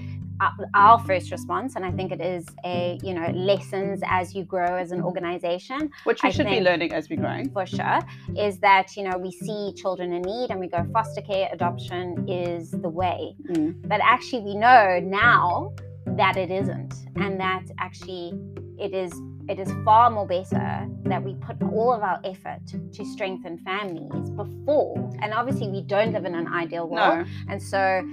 our 0.73 0.99
first 1.05 1.31
response 1.31 1.75
and 1.75 1.85
i 1.85 1.91
think 1.91 2.11
it 2.11 2.21
is 2.21 2.45
a 2.65 2.99
you 3.03 3.13
know 3.13 3.27
lessons 3.31 4.01
as 4.05 4.33
you 4.35 4.43
grow 4.43 4.75
as 4.75 4.91
an 4.91 5.01
organization 5.01 5.89
which 6.03 6.23
we 6.23 6.29
I 6.29 6.31
should 6.31 6.47
be 6.47 6.61
learning 6.61 6.93
as 6.93 7.09
we 7.09 7.15
grow 7.15 7.43
for 7.53 7.65
sure 7.65 7.99
is 8.35 8.59
that 8.59 8.95
you 8.95 9.03
know 9.03 9.17
we 9.17 9.31
see 9.31 9.73
children 9.75 10.13
in 10.13 10.21
need 10.21 10.49
and 10.49 10.59
we 10.59 10.67
go 10.67 10.85
foster 10.91 11.21
care 11.21 11.49
adoption 11.51 12.25
is 12.27 12.71
the 12.71 12.89
way 12.89 13.35
mm. 13.49 13.75
but 13.87 14.01
actually 14.03 14.41
we 14.41 14.55
know 14.55 14.99
now 15.01 15.73
that 16.05 16.37
it 16.37 16.51
isn't 16.51 16.95
and 17.15 17.39
that 17.39 17.63
actually 17.79 18.33
it 18.79 18.93
is 18.93 19.13
it 19.49 19.59
is 19.59 19.69
far 19.83 20.09
more 20.09 20.25
better 20.25 20.87
that 21.03 21.21
we 21.21 21.35
put 21.35 21.61
all 21.63 21.93
of 21.93 22.01
our 22.01 22.19
effort 22.23 22.61
to 22.93 23.05
strengthen 23.05 23.57
families 23.57 24.29
before. 24.31 25.11
And 25.21 25.33
obviously, 25.33 25.67
we 25.67 25.81
don't 25.81 26.13
live 26.13 26.23
in 26.25 26.33
an 26.33 26.47
ideal 26.47 26.87
world. 26.87 27.25
No, 27.27 27.31
And 27.49 27.61
so 27.61 28.07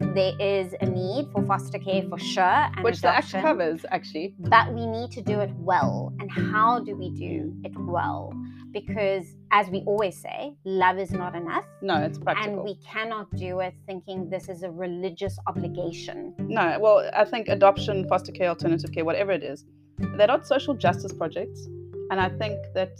there 0.00 0.34
is 0.40 0.74
a 0.80 0.86
need 0.86 1.26
for 1.32 1.44
foster 1.44 1.78
care 1.78 2.02
for 2.08 2.18
sure. 2.18 2.42
And 2.42 2.84
which 2.84 3.00
the 3.00 3.08
act 3.08 3.32
covers 3.32 3.84
actually. 3.90 4.34
But 4.38 4.72
we 4.74 4.86
need 4.86 5.10
to 5.12 5.22
do 5.22 5.40
it 5.40 5.50
well. 5.56 6.12
And 6.20 6.30
how 6.30 6.80
do 6.80 6.96
we 6.96 7.10
do 7.10 7.54
it 7.64 7.72
well? 7.76 8.32
Because, 8.72 9.24
as 9.52 9.68
we 9.68 9.82
always 9.86 10.20
say, 10.20 10.54
love 10.64 10.98
is 10.98 11.10
not 11.10 11.34
enough. 11.34 11.64
No, 11.80 11.96
it's 12.02 12.18
practical. 12.18 12.54
And 12.54 12.62
we 12.62 12.76
cannot 12.76 13.34
do 13.34 13.60
it 13.60 13.74
thinking 13.86 14.28
this 14.28 14.48
is 14.50 14.62
a 14.62 14.70
religious 14.70 15.38
obligation. 15.46 16.34
No, 16.38 16.78
well, 16.78 17.08
I 17.14 17.24
think 17.24 17.48
adoption, 17.48 18.06
foster 18.06 18.32
care, 18.32 18.48
alternative 18.48 18.92
care, 18.92 19.04
whatever 19.04 19.32
it 19.32 19.42
is, 19.42 19.64
they're 19.98 20.26
not 20.26 20.46
social 20.46 20.74
justice 20.74 21.12
projects. 21.12 21.66
And 22.10 22.20
I 22.20 22.28
think 22.28 22.58
that, 22.74 22.98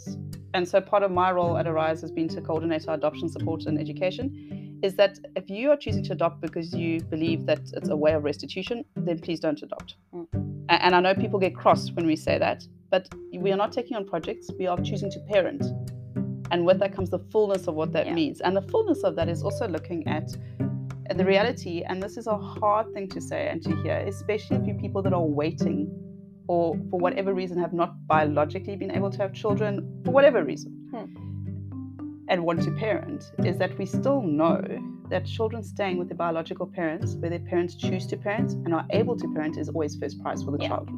and 0.53 0.67
so 0.67 0.81
part 0.81 1.03
of 1.03 1.11
my 1.11 1.31
role 1.31 1.57
at 1.57 1.67
Arise 1.67 2.01
has 2.01 2.11
been 2.11 2.27
to 2.29 2.41
coordinate 2.41 2.87
our 2.87 2.95
adoption 2.95 3.29
support 3.29 3.65
and 3.67 3.79
education, 3.79 4.66
is 4.83 4.95
that 4.95 5.17
if 5.35 5.49
you 5.49 5.71
are 5.71 5.77
choosing 5.77 6.03
to 6.03 6.13
adopt 6.13 6.41
because 6.41 6.73
you 6.73 7.01
believe 7.01 7.45
that 7.45 7.59
it's 7.73 7.89
a 7.89 7.95
way 7.95 8.13
of 8.13 8.23
restitution, 8.23 8.83
then 8.95 9.19
please 9.19 9.39
don't 9.39 9.61
adopt. 9.61 9.95
Mm. 10.13 10.27
And 10.69 10.95
I 10.95 10.99
know 10.99 11.15
people 11.15 11.39
get 11.39 11.55
cross 11.55 11.91
when 11.91 12.05
we 12.05 12.15
say 12.15 12.37
that, 12.37 12.63
but 12.89 13.07
we 13.33 13.51
are 13.51 13.57
not 13.57 13.71
taking 13.71 13.97
on 13.97 14.05
projects, 14.05 14.49
we 14.59 14.67
are 14.67 14.77
choosing 14.77 15.09
to 15.11 15.19
parent. 15.31 15.63
And 16.51 16.65
with 16.65 16.79
that 16.79 16.93
comes 16.93 17.09
the 17.09 17.19
fullness 17.31 17.67
of 17.67 17.75
what 17.75 17.91
that 17.93 18.07
Yeah. 18.07 18.13
means. 18.13 18.41
And 18.41 18.55
the 18.55 18.61
fullness 18.61 19.03
of 19.03 19.15
that 19.15 19.29
is 19.29 19.43
also 19.43 19.67
looking 19.67 20.07
at 20.07 20.29
the 21.15 21.25
reality, 21.25 21.83
and 21.87 22.03
this 22.03 22.17
is 22.17 22.27
a 22.27 22.37
hard 22.37 22.93
thing 22.93 23.07
to 23.09 23.21
say 23.21 23.47
and 23.47 23.61
to 23.63 23.75
hear, 23.81 23.97
especially 24.07 24.57
if 24.57 24.67
you 24.67 24.73
people 24.75 25.01
that 25.03 25.13
are 25.13 25.25
waiting 25.25 25.89
or 26.47 26.77
for 26.89 26.99
whatever 26.99 27.33
reason 27.33 27.57
have 27.57 27.73
not 27.73 27.93
biologically 28.07 28.75
been 28.75 28.91
able 28.91 29.09
to 29.09 29.17
have 29.17 29.33
children, 29.33 30.01
for 30.05 30.11
whatever 30.11 30.43
reason, 30.43 30.71
and 32.29 32.43
want 32.43 32.61
to 32.63 32.71
parent, 32.71 33.31
is 33.39 33.57
that 33.57 33.77
we 33.77 33.85
still 33.85 34.21
know 34.21 34.61
that 35.09 35.25
children 35.25 35.63
staying 35.63 35.97
with 35.97 36.09
their 36.09 36.17
biological 36.17 36.65
parents, 36.67 37.15
where 37.15 37.29
their 37.29 37.39
parents 37.39 37.75
choose 37.75 38.05
to 38.07 38.17
parent 38.17 38.51
and 38.65 38.73
are 38.73 38.85
able 38.91 39.15
to 39.17 39.27
parent, 39.33 39.57
is 39.57 39.69
always 39.69 39.95
first 39.95 40.21
prize 40.21 40.43
for 40.43 40.51
the 40.51 40.57
Yeah. 40.61 40.67
child. 40.69 40.89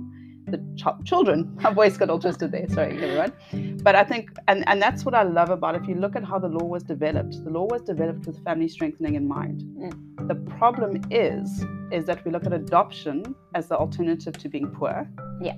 The 0.48 0.58
ch- 0.76 1.06
children, 1.06 1.56
my 1.62 1.72
voice 1.72 1.96
got 1.96 2.10
all 2.10 2.18
twisted 2.18 2.52
there, 2.52 2.68
sorry 2.70 2.94
everyone. 3.04 3.78
But 3.84 3.96
I 3.96 4.04
think, 4.04 4.32
and, 4.48 4.64
and 4.68 4.82
that's 4.82 5.06
what 5.06 5.14
I 5.14 5.22
love 5.22 5.52
about 5.52 5.76
it. 5.76 5.84
If 5.84 5.88
you 5.88 5.96
look 5.96 6.16
at 6.16 6.24
how 6.24 6.40
the 6.40 6.48
law 6.48 6.66
was 6.66 6.82
developed, 6.82 7.44
the 7.44 7.52
law 7.52 7.66
was 7.70 7.84
developed 7.84 8.26
with 8.26 8.44
family 8.44 8.68
strengthening 8.68 9.14
in 9.14 9.28
mind. 9.28 9.62
Mm. 9.62 10.28
The 10.28 10.36
problem 10.58 11.02
is, 11.12 11.64
is 11.92 12.06
that 12.06 12.26
we 12.26 12.32
look 12.32 12.46
at 12.48 12.54
adoption 12.54 13.36
as 13.54 13.68
the 13.68 13.78
alternative 13.78 14.34
to 14.40 14.50
being 14.50 14.68
poor, 14.72 15.08
Yeah. 15.40 15.58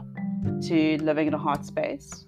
to 0.63 0.97
living 1.01 1.27
in 1.27 1.33
a 1.33 1.37
hard 1.37 1.63
space, 1.65 2.25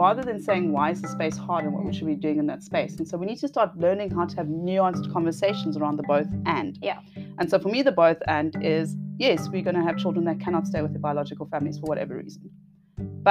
rather 0.00 0.22
than 0.22 0.40
saying 0.40 0.72
why 0.72 0.90
is 0.90 1.02
the 1.02 1.08
space 1.08 1.36
hard 1.36 1.62
and 1.64 1.74
what 1.74 1.84
we 1.84 1.92
should 1.92 2.06
be 2.06 2.14
doing 2.14 2.38
in 2.38 2.46
that 2.46 2.62
space. 2.62 2.96
And 2.96 3.06
so 3.06 3.18
we 3.18 3.26
need 3.26 3.38
to 3.40 3.48
start 3.48 3.76
learning 3.76 4.10
how 4.10 4.24
to 4.24 4.36
have 4.36 4.46
nuanced 4.46 5.12
conversations 5.12 5.76
around 5.76 5.96
the 5.98 6.02
both 6.04 6.28
and. 6.46 6.78
Yeah. 6.80 7.00
And 7.38 7.50
so 7.50 7.58
for 7.58 7.68
me, 7.68 7.82
the 7.82 7.92
both 7.92 8.16
and 8.26 8.56
is 8.62 8.96
yes, 9.18 9.50
we're 9.50 9.66
going 9.68 9.76
to 9.76 9.82
have 9.82 9.98
children 9.98 10.24
that 10.24 10.40
cannot 10.40 10.66
stay 10.66 10.80
with 10.80 10.92
their 10.94 11.00
biological 11.08 11.46
families 11.52 11.78
for 11.78 11.84
whatever 11.84 12.16
reason, 12.16 12.50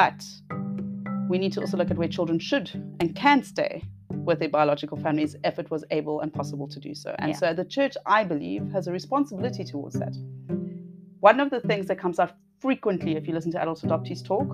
but 0.02 0.24
we 1.28 1.40
need 1.40 1.54
to 1.54 1.62
also 1.62 1.76
look 1.76 1.90
at 1.90 1.98
where 1.98 2.08
children 2.08 2.38
should 2.38 2.70
and 3.00 3.16
can 3.16 3.42
stay 3.42 3.84
with 4.12 4.38
their 4.40 4.50
biological 4.50 4.98
families 4.98 5.36
if 5.44 5.58
it 5.58 5.72
was 5.72 5.84
able 5.90 6.22
and 6.22 6.32
possible 6.32 6.68
to 6.68 6.80
do 6.80 6.94
so. 6.94 7.16
And 7.18 7.30
Yeah. 7.32 7.38
so 7.38 7.54
the 7.54 7.66
church, 7.66 7.96
I 8.06 8.24
believe, 8.24 8.72
has 8.72 8.88
a 8.88 8.92
responsibility 8.92 9.64
towards 9.64 9.96
that. 10.04 10.16
One 11.20 11.40
of 11.40 11.50
the 11.50 11.62
things 11.62 11.88
that 11.88 11.98
comes 11.98 12.20
up 12.20 12.38
frequently 12.60 13.16
if 13.16 13.28
you 13.28 13.34
listen 13.34 13.52
to 13.54 13.62
adult 13.62 13.82
adoptees 13.82 14.24
talk, 14.24 14.50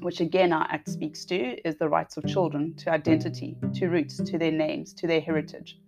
which 0.00 0.20
again 0.20 0.52
our 0.52 0.66
act 0.70 0.88
speaks 0.88 1.24
to, 1.26 1.68
is 1.68 1.76
the 1.76 1.88
rights 1.88 2.16
of 2.16 2.26
children 2.26 2.74
to 2.76 2.90
identity, 2.90 3.56
to 3.74 3.88
roots, 3.88 4.16
to 4.18 4.38
their 4.38 4.52
names, 4.52 4.92
to 4.94 5.06
their 5.06 5.20
heritage, 5.20 5.78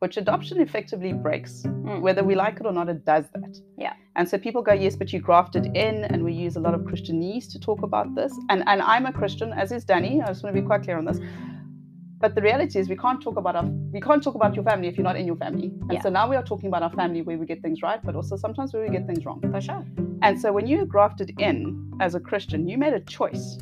which 0.00 0.16
adoption 0.16 0.60
effectively 0.60 1.12
breaks. 1.12 1.62
Mm. 1.62 2.00
Whether 2.00 2.22
we 2.24 2.34
like 2.34 2.60
it 2.60 2.66
or 2.66 2.72
not, 2.72 2.88
it 2.88 3.04
does 3.04 3.24
that. 3.34 3.58
Yeah. 3.78 3.94
And 4.16 4.28
so 4.28 4.38
people 4.38 4.62
go, 4.62 4.72
yes, 4.72 4.96
but 4.96 5.12
you 5.12 5.20
grafted 5.20 5.66
in, 5.76 6.04
and 6.04 6.24
we 6.24 6.32
use 6.32 6.56
a 6.56 6.60
lot 6.60 6.74
of 6.74 6.82
Christianese 6.82 7.50
to 7.52 7.60
talk 7.60 7.82
about 7.82 8.14
this. 8.14 8.32
And 8.48 8.62
and 8.66 8.82
I'm 8.82 9.06
a 9.06 9.12
Christian, 9.12 9.52
as 9.52 9.72
is 9.72 9.84
Danny. 9.84 10.22
I 10.22 10.26
just 10.28 10.42
want 10.42 10.54
to 10.54 10.60
be 10.60 10.66
quite 10.66 10.82
clear 10.82 10.98
on 10.98 11.04
this. 11.04 11.20
But 12.18 12.34
the 12.34 12.40
reality 12.40 12.78
is, 12.78 12.88
we 12.88 12.96
can't 12.96 13.20
talk 13.20 13.36
about 13.36 13.56
our 13.56 13.64
we 13.92 14.00
can't 14.00 14.22
talk 14.22 14.34
about 14.34 14.54
your 14.54 14.64
family 14.64 14.88
if 14.88 14.96
you're 14.96 15.04
not 15.04 15.16
in 15.16 15.26
your 15.26 15.36
family. 15.36 15.68
And 15.82 15.92
Yeah. 15.94 16.00
so 16.02 16.08
now 16.08 16.28
we 16.28 16.36
are 16.36 16.42
talking 16.42 16.68
about 16.68 16.82
our 16.82 16.90
family 16.90 17.22
where 17.22 17.38
we 17.38 17.46
get 17.46 17.60
things 17.62 17.82
right, 17.82 18.00
but 18.02 18.14
also 18.16 18.36
sometimes 18.36 18.72
where 18.72 18.82
we 18.82 18.88
get 18.88 19.06
things 19.06 19.24
wrong. 19.26 19.40
For 19.52 19.60
sure. 19.60 19.84
And 20.22 20.40
so 20.40 20.52
when 20.52 20.66
you 20.66 20.86
grafted 20.86 21.38
in 21.38 21.92
as 22.00 22.14
a 22.14 22.20
Christian, 22.20 22.66
you 22.68 22.78
made 22.78 22.94
a 22.94 23.00
choice 23.00 23.58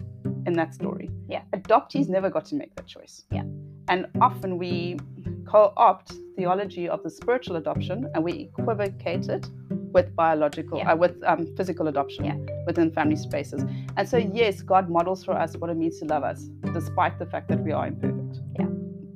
in 0.46 0.52
that 0.54 0.72
story. 0.74 1.10
Yeah. 1.28 1.42
Adoptees 1.52 2.08
never 2.08 2.30
got 2.30 2.44
to 2.46 2.54
make 2.54 2.74
that 2.76 2.86
choice. 2.86 3.24
Yeah. 3.30 3.44
And 3.88 4.06
often 4.20 4.56
we 4.58 4.98
co-opt 5.46 6.12
theology 6.36 6.88
of 6.88 7.02
the 7.02 7.10
spiritual 7.10 7.56
adoption 7.56 8.08
and 8.14 8.24
we 8.24 8.32
equivocate 8.58 9.28
it 9.28 9.46
with 9.92 10.14
biological, 10.16 10.78
Yeah. 10.78 10.92
uh, 10.92 10.96
with 10.96 11.22
um, 11.24 11.46
physical 11.56 11.88
adoption 11.88 12.24
Yeah. 12.24 12.36
within 12.66 12.90
family 12.90 13.16
spaces. 13.16 13.64
And 13.96 14.08
so 14.08 14.16
yes, 14.16 14.62
God 14.62 14.88
models 14.88 15.24
for 15.24 15.32
us 15.32 15.56
what 15.56 15.70
it 15.70 15.76
means 15.76 15.98
to 16.00 16.04
love 16.06 16.24
us, 16.24 16.44
despite 16.72 17.18
the 17.18 17.26
fact 17.26 17.48
that 17.48 17.60
we 17.62 17.72
are 17.72 17.86
imperfect. 17.86 18.23
Yeah. 18.58 18.66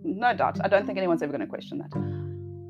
No 0.03 0.35
doubt. 0.35 0.59
I 0.65 0.69
don't 0.69 0.87
think 0.87 0.99
anyone's 0.99 1.23
ever 1.23 1.33
going 1.33 1.41
to 1.41 1.47
question 1.47 1.79
that. 1.79 1.91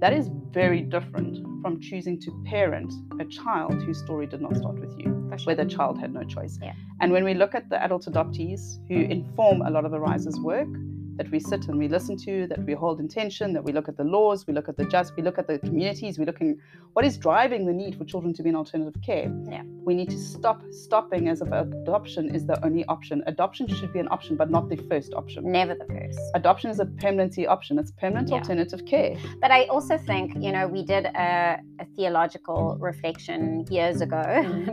That 0.01 0.13
is 0.13 0.31
very 0.53 0.81
different 0.83 1.39
from 1.63 1.81
choosing 1.81 2.21
to 2.21 2.31
parent 2.47 2.93
a 3.21 3.25
child 3.25 3.83
whose 3.83 3.99
story 3.99 4.27
did 4.27 4.41
not 4.41 4.57
start 4.57 4.79
with 4.79 4.95
you 4.97 5.29
sure. 5.37 5.47
where 5.47 5.57
the 5.57 5.65
child 5.65 5.99
had 5.99 6.13
no 6.13 6.23
choice. 6.23 6.59
Yeah. 6.63 6.73
And 7.01 7.13
when 7.13 7.25
we 7.25 7.35
look 7.35 7.55
at 7.55 7.69
the 7.69 7.83
adult 7.83 8.07
adoptees 8.07 8.79
who 8.89 8.95
inform 8.95 9.63
a 9.63 9.71
lot 9.71 9.85
of 9.85 9.93
Arise's 9.93 10.39
work, 10.41 10.69
that 11.17 11.31
we 11.33 11.41
sit 11.41 11.67
and 11.67 11.79
we 11.79 11.89
listen 11.89 12.17
to, 12.17 12.47
that 12.47 12.65
we 12.65 12.75
hold 12.75 13.01
intention, 13.01 13.53
that 13.53 13.65
we 13.65 13.73
look 13.73 13.89
at 13.89 13.97
the 13.97 14.05
laws, 14.05 14.47
we 14.47 14.55
look 14.55 14.69
at 14.69 14.77
the 14.77 14.85
just, 14.85 15.17
we 15.17 15.23
look 15.23 15.37
at 15.37 15.49
the 15.49 15.59
communities, 15.59 16.17
we're 16.17 16.25
looking 16.25 16.61
what 16.93 17.05
is 17.05 17.19
driving 17.19 17.67
the 17.67 17.73
need 17.73 17.97
for 17.97 18.05
children 18.05 18.33
to 18.35 18.43
be 18.43 18.49
in 18.49 18.57
alternative 18.57 19.03
care. 19.03 19.31
Yeah. 19.51 19.63
We 19.89 19.95
need 19.95 20.11
to 20.11 20.19
stop 20.19 20.61
stopping 20.71 21.29
as 21.31 21.41
if 21.41 21.51
adoption 21.51 22.35
is 22.35 22.45
the 22.45 22.63
only 22.63 22.85
option. 22.97 23.23
Adoption 23.27 23.67
should 23.69 23.91
be 23.91 24.01
an 24.01 24.09
option, 24.17 24.37
but 24.37 24.51
not 24.51 24.69
the 24.69 24.77
first 24.91 25.15
option. 25.15 25.51
Never 25.51 25.75
the 25.75 25.87
first. 25.87 26.19
Adoption 26.35 26.69
is 26.71 26.79
a 26.79 26.85
permanency 26.85 27.47
option. 27.47 27.79
It's 27.79 27.91
permanent 27.93 28.29
Yeah. 28.29 28.35
alternative 28.39 28.85
care. 28.85 29.17
But 29.41 29.51
I 29.51 29.61
also 29.75 29.97
think, 29.97 30.27
you 30.45 30.53
know, 30.53 30.69
we 30.69 30.83
did 30.85 31.07
a, 31.07 31.59
a 31.81 31.87
theological 31.97 32.77
reflection 32.79 33.65
years 33.71 34.03
ago 34.03 34.25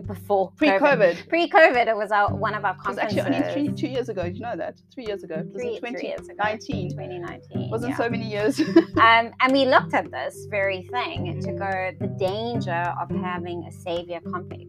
before 0.13 0.51
Pre-COVID. 0.57 1.29
Pre-COVID, 1.29 1.88
it 1.88 1.95
was 1.95 2.12
our 2.12 2.36
one 2.36 2.53
of 2.53 2.65
our 2.65 2.74
It 2.74 2.77
was 2.79 2.86
conferences. 2.98 3.17
actually 3.19 3.36
only 3.38 3.53
three, 3.53 3.67
two 3.81 3.88
years 3.88 4.10
ago. 4.10 4.24
You 4.25 4.41
know 4.41 4.57
that? 4.57 4.75
Three 4.93 5.05
years 5.05 5.24
ago. 5.24 5.36
It 5.36 5.45
was 5.53 5.62
Three- 5.62 5.75
in 5.81 5.95
three 5.98 6.10
years 6.10 6.27
ago. 6.27 6.43
2019. 6.43 6.89
2019. 6.89 7.69
Wasn't 7.72 7.91
yeah. 7.91 7.98
so 8.03 8.10
many 8.10 8.27
years. 8.36 8.60
um, 9.07 9.25
and 9.41 9.50
we 9.53 9.63
looked 9.65 9.93
at 9.93 10.12
this 10.12 10.36
very 10.50 10.81
thing 10.91 11.39
to 11.45 11.51
go 11.53 11.72
the 12.01 12.12
danger 12.31 12.84
of 13.01 13.07
having 13.31 13.63
a 13.63 13.72
savior 13.72 14.19
complex 14.34 14.67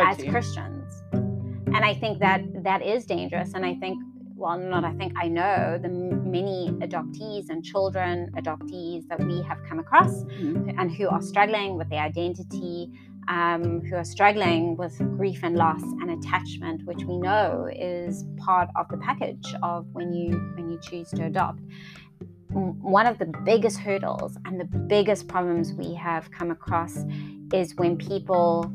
as. 0.00 0.16
Christians. 0.30 1.02
And 1.12 1.84
I 1.84 1.94
think 1.94 2.18
that 2.20 2.42
that 2.64 2.82
is 2.82 3.06
dangerous. 3.06 3.54
And 3.54 3.64
I 3.64 3.74
think, 3.76 4.02
well, 4.36 4.58
not 4.58 4.84
I 4.84 4.92
think, 4.94 5.12
I 5.16 5.28
know 5.28 5.78
the 5.80 5.88
m- 5.88 6.30
many 6.30 6.70
adoptees 6.80 7.48
and 7.48 7.64
children 7.64 8.30
adoptees 8.36 9.06
that 9.08 9.20
we 9.24 9.40
have 9.42 9.58
come 9.68 9.78
across 9.78 10.24
Mhm. 10.24 10.74
and 10.78 10.90
who 10.90 11.08
are 11.08 11.22
struggling 11.22 11.76
with 11.76 11.88
their 11.88 12.02
identity, 12.02 12.90
um, 13.28 13.80
who 13.82 13.96
are 13.96 14.04
struggling 14.04 14.76
with 14.76 14.98
grief 15.16 15.40
and 15.44 15.56
loss 15.56 15.82
and 15.82 16.10
attachment, 16.10 16.84
which 16.86 17.04
we 17.04 17.16
know 17.18 17.68
is 17.72 18.24
part 18.38 18.68
of 18.76 18.88
the 18.88 18.98
package 18.98 19.54
of 19.62 19.86
when 19.92 20.12
you 20.12 20.30
when 20.56 20.68
you 20.68 20.78
choose 20.82 21.08
to 21.10 21.24
adopt. 21.24 21.60
One 22.50 23.06
of 23.06 23.16
the 23.18 23.32
biggest 23.44 23.78
hurdles 23.78 24.36
and 24.44 24.60
the 24.60 24.66
biggest 24.66 25.26
problems 25.28 25.72
we 25.72 25.94
have 25.94 26.30
come 26.32 26.50
across 26.50 27.06
is 27.54 27.74
when 27.76 27.96
people 27.96 28.70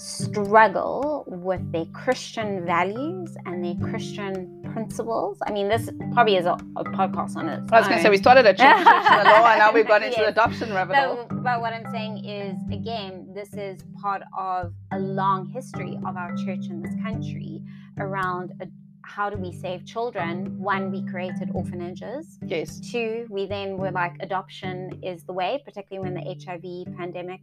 struggle 0.00 1.24
with 1.26 1.70
their 1.72 1.84
Christian 1.86 2.64
values 2.64 3.36
and 3.46 3.64
their 3.64 3.74
Christian 3.90 4.62
principles. 4.72 5.38
I 5.46 5.52
mean, 5.52 5.68
this 5.68 5.90
probably 6.12 6.36
is 6.36 6.46
a, 6.46 6.52
a 6.76 6.84
podcast 6.84 7.36
on 7.36 7.48
it. 7.48 7.60
I 7.70 7.78
was 7.80 7.86
going 7.88 7.98
to 7.98 8.02
say 8.02 8.10
we 8.10 8.16
started 8.16 8.46
at 8.46 8.56
church 8.56 8.84
law 8.84 9.46
and 9.46 9.58
now 9.58 9.72
we've 9.72 9.86
gone 9.86 10.02
into 10.02 10.16
the 10.16 10.22
Yes. 10.22 10.32
adoption 10.32 10.72
rabbit 10.72 10.96
hole. 10.96 11.26
But, 11.28 11.42
but 11.42 11.60
what 11.60 11.72
I'm 11.72 11.90
saying 11.92 12.24
is, 12.24 12.56
again, 12.72 13.28
this 13.34 13.52
is 13.54 13.80
part 14.00 14.22
of 14.38 14.72
a 14.92 14.98
long 14.98 15.46
history 15.48 15.98
of 16.06 16.16
our 16.16 16.34
church 16.36 16.66
in 16.70 16.80
this 16.82 16.94
country 17.02 17.62
around 17.98 18.52
a, 18.62 18.66
how 19.02 19.28
do 19.28 19.36
we 19.36 19.52
save 19.52 19.84
children. 19.84 20.58
One, 20.58 20.90
we 20.90 21.04
created 21.06 21.50
orphanages. 21.52 22.38
Yes. 22.44 22.80
Two, 22.80 23.26
we 23.28 23.46
then 23.46 23.76
were 23.76 23.90
like, 23.90 24.14
adoption 24.20 24.98
is 25.02 25.24
the 25.24 25.32
way, 25.32 25.60
particularly 25.64 26.08
when 26.08 26.14
the 26.14 26.44
HIV 26.44 26.96
pandemic 26.96 27.40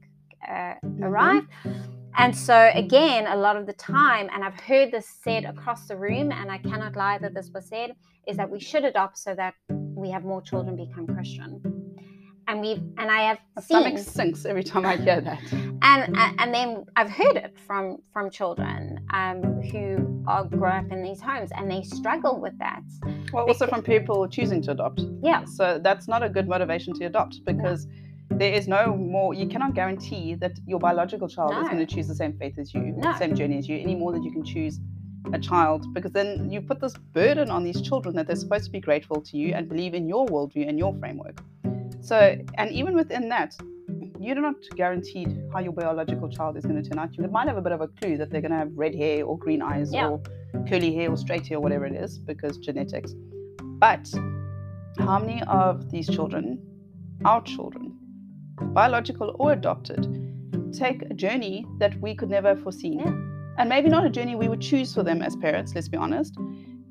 uh, 0.47 0.75
arrived. 1.01 1.47
And 2.17 2.35
so, 2.35 2.71
again, 2.73 3.27
a 3.27 3.35
lot 3.35 3.57
of 3.57 3.65
the 3.67 3.73
time, 3.73 4.29
and 4.33 4.43
I've 4.43 4.59
heard 4.59 4.91
this 4.91 5.07
said 5.23 5.45
across 5.45 5.87
the 5.87 5.95
room, 5.95 6.31
and 6.31 6.51
I 6.51 6.57
cannot 6.57 6.95
lie 6.95 7.19
that 7.19 7.33
this 7.35 7.51
was 7.53 7.67
said, 7.67 7.91
is 8.27 8.37
that 8.37 8.49
we 8.49 8.59
should 8.59 8.83
adopt 8.85 9.17
so 9.19 9.35
that 9.35 9.53
we 9.69 10.09
have 10.09 10.23
more 10.23 10.41
children 10.41 10.75
become 10.75 11.07
Christian. 11.07 11.61
and 12.49 12.61
we 12.61 12.71
and 12.97 13.11
I 13.11 13.21
have 13.29 13.39
My 13.57 13.61
seen 13.61 13.81
stomach 13.81 13.97
sinks 13.99 14.45
every 14.45 14.63
time 14.63 14.85
I 14.85 14.95
hear 14.95 15.19
that. 15.21 15.39
and 15.81 16.15
and 16.41 16.53
then 16.53 16.85
I've 16.95 17.09
heard 17.09 17.35
it 17.35 17.53
from 17.67 17.97
from 18.13 18.29
children 18.29 19.05
um, 19.13 19.39
who 19.71 20.23
are 20.27 20.45
grow 20.45 20.69
up 20.71 20.89
in 20.91 21.03
these 21.03 21.21
homes 21.21 21.49
and 21.57 21.69
they 21.69 21.83
struggle 21.83 22.39
with 22.39 22.57
that. 22.59 22.83
Well, 23.33 23.45
also 23.47 23.67
from 23.67 23.81
people 23.81 24.27
choosing 24.29 24.61
to 24.63 24.71
adopt. 24.71 25.01
Yeah, 25.21 25.43
So 25.45 25.79
that's 25.87 26.07
not 26.07 26.23
a 26.23 26.29
good 26.29 26.47
motivation 26.47 26.93
to 26.99 27.05
adopt 27.05 27.43
because 27.45 27.85
there 28.37 28.53
is 28.53 28.67
no 28.67 28.95
more, 28.95 29.33
you 29.33 29.47
cannot 29.47 29.73
guarantee 29.73 30.35
that 30.35 30.53
your 30.65 30.79
biological 30.79 31.27
child 31.27 31.51
is 31.63 31.67
going 31.69 31.85
to 31.85 31.85
choose 31.85 32.07
the 32.07 32.15
same 32.15 32.33
faith 32.37 32.57
as 32.59 32.73
you, 32.73 32.81
No. 32.81 33.11
the 33.11 33.17
same 33.17 33.35
journey 33.35 33.57
as 33.57 33.67
you, 33.67 33.77
any 33.77 33.95
more 33.95 34.11
than 34.11 34.23
you 34.23 34.31
can 34.31 34.43
choose 34.43 34.79
a 35.33 35.39
child 35.39 35.93
because 35.93 36.11
then 36.11 36.49
you 36.49 36.61
put 36.61 36.79
this 36.79 36.93
burden 37.13 37.49
on 37.49 37.63
these 37.63 37.81
children 37.81 38.15
that 38.15 38.27
they're 38.27 38.35
supposed 38.35 38.65
to 38.65 38.71
be 38.71 38.79
grateful 38.79 39.21
to 39.21 39.37
you 39.37 39.53
and 39.53 39.67
believe 39.67 39.93
in 39.93 40.07
your 40.07 40.25
worldview 40.27 40.67
and 40.69 40.77
your 40.77 40.93
framework. 40.99 41.41
So, 41.99 42.37
and 42.57 42.71
even 42.71 42.95
within 42.95 43.27
that, 43.29 43.55
you're 44.19 44.39
not 44.39 44.55
guaranteed 44.75 45.43
how 45.51 45.59
your 45.59 45.73
biological 45.73 46.29
child 46.29 46.57
is 46.57 46.63
going 46.65 46.81
to 46.81 46.87
turn 46.89 46.99
out. 46.99 47.15
You 47.17 47.27
might 47.27 47.47
have 47.47 47.57
a 47.57 47.61
bit 47.61 47.71
of 47.73 47.81
a 47.81 47.87
clue 47.87 48.17
that 48.17 48.29
they're 48.29 48.41
going 48.41 48.51
to 48.51 48.57
have 48.57 48.71
red 48.75 48.95
hair 48.95 49.25
or 49.25 49.37
green 49.37 49.61
eyes 49.61 49.91
Yeah. 49.93 50.09
or 50.09 50.21
curly 50.67 50.93
hair 50.93 51.09
or 51.11 51.17
straight 51.17 51.45
hair 51.47 51.57
or 51.57 51.61
whatever 51.61 51.85
it 51.85 51.93
is 51.95 52.17
because 52.19 52.57
genetics. 52.57 53.13
But 53.63 54.09
how 54.99 55.19
many 55.19 55.43
of 55.43 55.91
these 55.91 56.07
children, 56.07 56.59
our 57.25 57.41
children, 57.43 57.86
biological 58.61 59.35
or 59.39 59.53
adopted, 59.53 60.07
take 60.73 61.01
a 61.03 61.13
journey 61.13 61.65
that 61.79 61.99
we 62.01 62.15
could 62.15 62.29
never 62.29 62.49
have 62.49 62.61
foreseen? 62.61 62.99
Yeah. 62.99 63.13
And 63.59 63.69
maybe 63.69 63.89
not 63.89 64.05
a 64.05 64.09
journey 64.09 64.35
we 64.35 64.47
would 64.49 64.61
choose 64.61 64.93
for 64.93 65.03
them 65.03 65.21
as 65.21 65.35
parents, 65.35 65.73
let's 65.73 65.87
be 65.89 65.97
honest, 65.97 66.35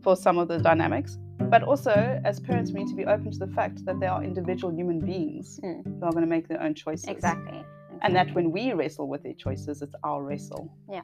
for 0.02 0.16
some 0.16 0.38
of 0.38 0.48
the 0.48 0.58
dynamics. 0.58 1.16
But 1.38 1.62
also, 1.62 2.20
as 2.24 2.40
parents, 2.40 2.72
we 2.72 2.80
need 2.80 2.88
to 2.88 2.96
be 2.96 3.04
open 3.06 3.30
to 3.30 3.38
the 3.38 3.46
fact 3.48 3.84
that 3.84 4.00
they 4.00 4.06
are 4.06 4.22
individual 4.24 4.74
human 4.74 4.98
beings 4.98 5.60
Mm. 5.62 5.84
who 5.84 6.04
are 6.04 6.10
going 6.10 6.24
to 6.24 6.30
make 6.30 6.48
their 6.48 6.60
own 6.60 6.74
choices. 6.74 7.08
exactly. 7.08 7.64
And 8.02 8.14
that 8.16 8.34
when 8.34 8.50
we 8.50 8.72
wrestle 8.72 9.08
with 9.08 9.22
their 9.22 9.32
choices, 9.34 9.80
it's 9.80 9.94
our 10.04 10.22
wrestle. 10.22 10.72
Yeah. 10.90 11.02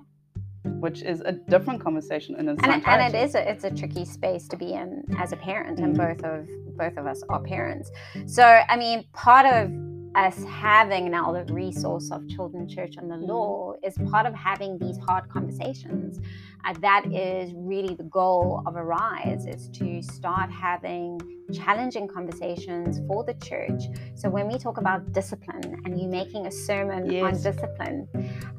Which 0.65 1.03
is 1.03 1.21
a 1.21 1.33
different 1.33 1.81
conversation 1.81 2.35
in 2.39 2.49
its 2.49 2.63
and 2.63 2.73
it, 2.75 2.89
and 2.89 3.15
it 3.15 3.19
is 3.19 3.35
a, 3.35 3.49
it's 3.51 3.65
a 3.65 3.71
tricky 3.71 4.05
space 4.05 4.47
to 4.49 4.57
be 4.57 4.73
in 4.75 5.05
as 5.19 5.33
a 5.33 5.37
parent 5.37 5.79
and 5.81 5.97
Mm. 5.97 5.99
both 6.19 6.25
of 6.25 6.49
both 6.77 6.97
of 6.97 7.07
us 7.07 7.23
are 7.29 7.41
parents 7.41 7.91
so 8.27 8.45
i 8.69 8.77
mean 8.77 9.05
part 9.13 9.45
of 9.47 9.71
us 10.15 10.45
having 10.45 11.11
now 11.11 11.33
the 11.33 11.45
resource 11.53 12.11
of 12.11 12.29
children's 12.29 12.75
church 12.75 12.97
and 12.99 13.11
the 13.11 13.15
Mm. 13.17 13.29
law 13.29 13.75
is 13.83 13.97
part 14.11 14.27
of 14.27 14.35
having 14.35 14.79
these 14.79 14.99
hard 14.99 15.29
conversations 15.29 16.21
uh, 16.65 16.75
that 16.81 17.05
is 17.13 17.53
really 17.57 17.95
the 17.95 18.05
goal 18.05 18.63
of 18.67 18.77
arise 18.77 19.47
is 19.47 19.69
to 19.71 20.03
start 20.03 20.51
having 20.51 21.21
challenging 21.53 22.07
conversations 22.07 23.01
for 23.09 23.25
the 23.25 23.35
church 23.35 23.83
so 24.15 24.29
when 24.29 24.49
we 24.49 24.59
talk 24.59 24.77
about 24.79 25.13
discipline 25.13 25.81
and 25.85 26.01
you 26.01 26.09
making 26.09 26.47
a 26.47 26.51
sermon 26.51 27.11
Yes. 27.11 27.23
on 27.25 27.33
discipline 27.53 28.09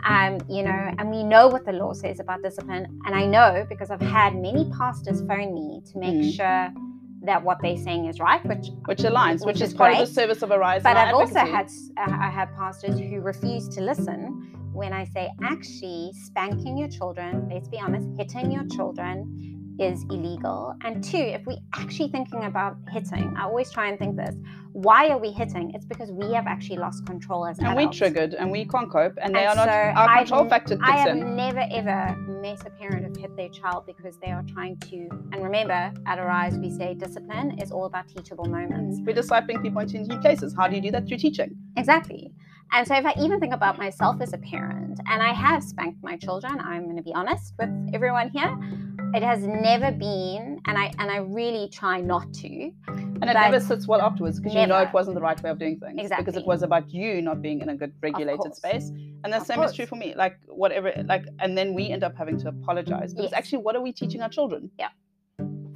um, 0.05 0.37
you 0.49 0.63
know, 0.63 0.91
and 0.97 1.09
we 1.09 1.23
know 1.23 1.47
what 1.47 1.63
the 1.65 1.71
law 1.71 1.93
says 1.93 2.19
about 2.19 2.41
discipline. 2.43 2.85
And 3.05 3.15
I 3.15 3.25
know 3.25 3.65
because 3.69 3.89
I've 3.89 4.01
had 4.01 4.35
many 4.35 4.69
pastors 4.77 5.21
phone 5.21 5.53
me 5.53 5.81
to 5.91 5.97
make 5.97 6.15
Mm. 6.15 6.33
sure 6.33 6.73
that 7.23 7.43
what 7.43 7.57
they're 7.61 7.77
saying 7.77 8.05
is 8.05 8.19
right, 8.19 8.43
which 8.45 8.67
which 8.85 8.99
aligns, 8.99 9.45
which, 9.45 9.55
which 9.55 9.61
is, 9.61 9.69
is 9.69 9.73
part 9.73 9.93
of 9.93 9.99
the 9.99 10.13
service 10.13 10.41
of 10.41 10.51
Arise. 10.51 10.83
but 10.83 10.89
and 10.89 10.99
I've 10.99 11.15
also 11.15 11.39
had 11.39 11.67
uh, 11.97 12.17
I 12.21 12.29
have 12.29 12.53
pastors 12.55 12.99
who 12.99 13.21
refuse 13.21 13.67
to 13.69 13.81
listen 13.81 14.49
when 14.73 14.91
I 14.91 15.05
say 15.05 15.29
actually 15.43 16.11
spanking 16.13 16.77
your 16.77 16.89
children, 16.89 17.47
let's 17.51 17.67
be 17.67 17.79
honest, 17.79 18.07
hitting 18.17 18.51
your 18.51 18.65
children 18.65 19.52
is 19.79 20.03
illegal. 20.09 20.75
And 20.83 21.03
two, 21.03 21.17
if 21.17 21.45
we're 21.45 21.57
actually 21.75 22.09
thinking 22.09 22.43
about 22.43 22.77
hitting, 22.91 23.33
I 23.37 23.43
always 23.43 23.71
try 23.71 23.87
and 23.87 23.97
think 23.97 24.15
this: 24.15 24.35
why 24.73 25.09
are 25.09 25.17
we 25.17 25.31
hitting? 25.31 25.71
It's 25.73 25.85
because 25.85 26.11
we 26.11 26.33
have 26.33 26.47
actually 26.47 26.77
lost 26.77 27.05
control 27.05 27.45
as 27.45 27.59
and 27.59 27.75
we 27.75 27.83
adults. 27.83 27.97
triggered 27.97 28.33
and 28.33 28.51
we 28.51 28.65
can't 28.65 28.89
cope, 28.91 29.13
and 29.21 29.35
they 29.35 29.45
And 29.45 29.59
are 29.59 29.65
not. 29.65 29.69
Our 29.69 30.09
I've 30.09 30.27
control 30.27 30.49
factor 30.49 30.75
kicks 30.75 30.89
I 30.89 30.97
have 30.97 31.09
in. 31.09 31.35
never 31.35 31.65
ever 31.71 32.15
met 32.41 32.65
a 32.65 32.69
parent 32.71 33.15
who 33.15 33.21
hit 33.21 33.35
their 33.35 33.49
child 33.49 33.85
because 33.85 34.17
they 34.17 34.31
are 34.31 34.43
trying 34.43 34.77
to. 34.91 35.07
And 35.31 35.43
remember, 35.43 35.91
at 36.05 36.19
Arise, 36.19 36.57
we 36.57 36.69
say 36.69 36.93
discipline 36.93 37.59
is 37.59 37.71
all 37.71 37.85
about 37.85 38.07
teachable 38.07 38.45
moments. 38.45 38.99
We're 39.05 39.15
discipling 39.15 39.61
people 39.61 39.81
into 39.81 39.99
new 39.99 40.19
places. 40.19 40.53
How 40.57 40.67
do 40.67 40.75
you 40.75 40.81
do 40.81 40.91
that? 40.91 41.07
Through 41.07 41.17
teaching. 41.17 41.55
Exactly. 41.77 42.31
And 42.71 42.87
so, 42.87 42.95
if 42.95 43.05
I 43.05 43.13
even 43.19 43.39
think 43.39 43.53
about 43.53 43.77
myself 43.77 44.19
as 44.21 44.33
a 44.33 44.37
parent, 44.39 44.99
and 45.07 45.21
I 45.21 45.33
have 45.33 45.63
spanked 45.63 46.03
my 46.03 46.17
children, 46.17 46.59
I'm 46.59 46.85
going 46.85 46.97
to 46.97 47.03
be 47.03 47.13
honest 47.13 47.53
with 47.59 47.69
everyone 47.93 48.29
here. 48.29 48.57
It 49.13 49.21
has 49.21 49.43
never 49.43 49.91
been, 49.91 50.59
and 50.65 50.75
I 50.75 50.91
and 50.97 51.11
I 51.11 51.17
really 51.17 51.69
try 51.69 52.01
not 52.01 52.33
to. 52.41 52.71
And 52.87 53.23
it 53.29 53.33
never 53.33 53.59
sits 53.59 53.87
well 53.87 54.01
afterwards 54.01 54.39
because 54.39 54.55
you 54.55 54.65
know 54.65 54.79
it 54.79 54.91
wasn't 54.91 55.13
the 55.15 55.21
right 55.21 55.41
way 55.43 55.51
of 55.51 55.59
doing 55.59 55.79
things. 55.79 55.99
Exactly. 55.99 56.25
Because 56.25 56.41
it 56.41 56.47
was 56.47 56.63
about 56.63 56.91
you 56.91 57.21
not 57.21 57.39
being 57.41 57.61
in 57.61 57.69
a 57.69 57.75
good 57.75 57.93
regulated 58.01 58.55
space. 58.55 58.89
And 59.23 59.31
the 59.31 59.37
Of 59.37 59.45
same 59.45 59.61
is 59.61 59.73
true 59.73 59.85
for 59.85 59.97
me. 59.97 60.15
Like 60.15 60.39
whatever 60.47 60.91
like 61.05 61.25
and 61.39 61.55
then 61.55 61.75
we 61.75 61.89
end 61.89 62.03
up 62.03 62.17
having 62.17 62.39
to 62.39 62.47
apologize. 62.49 63.13
Because 63.13 63.31
Yes. 63.31 63.37
actually 63.39 63.59
what 63.59 63.75
are 63.75 63.81
we 63.81 63.91
teaching 63.93 64.21
our 64.21 64.29
children? 64.29 64.71
Yeah, 64.79 64.89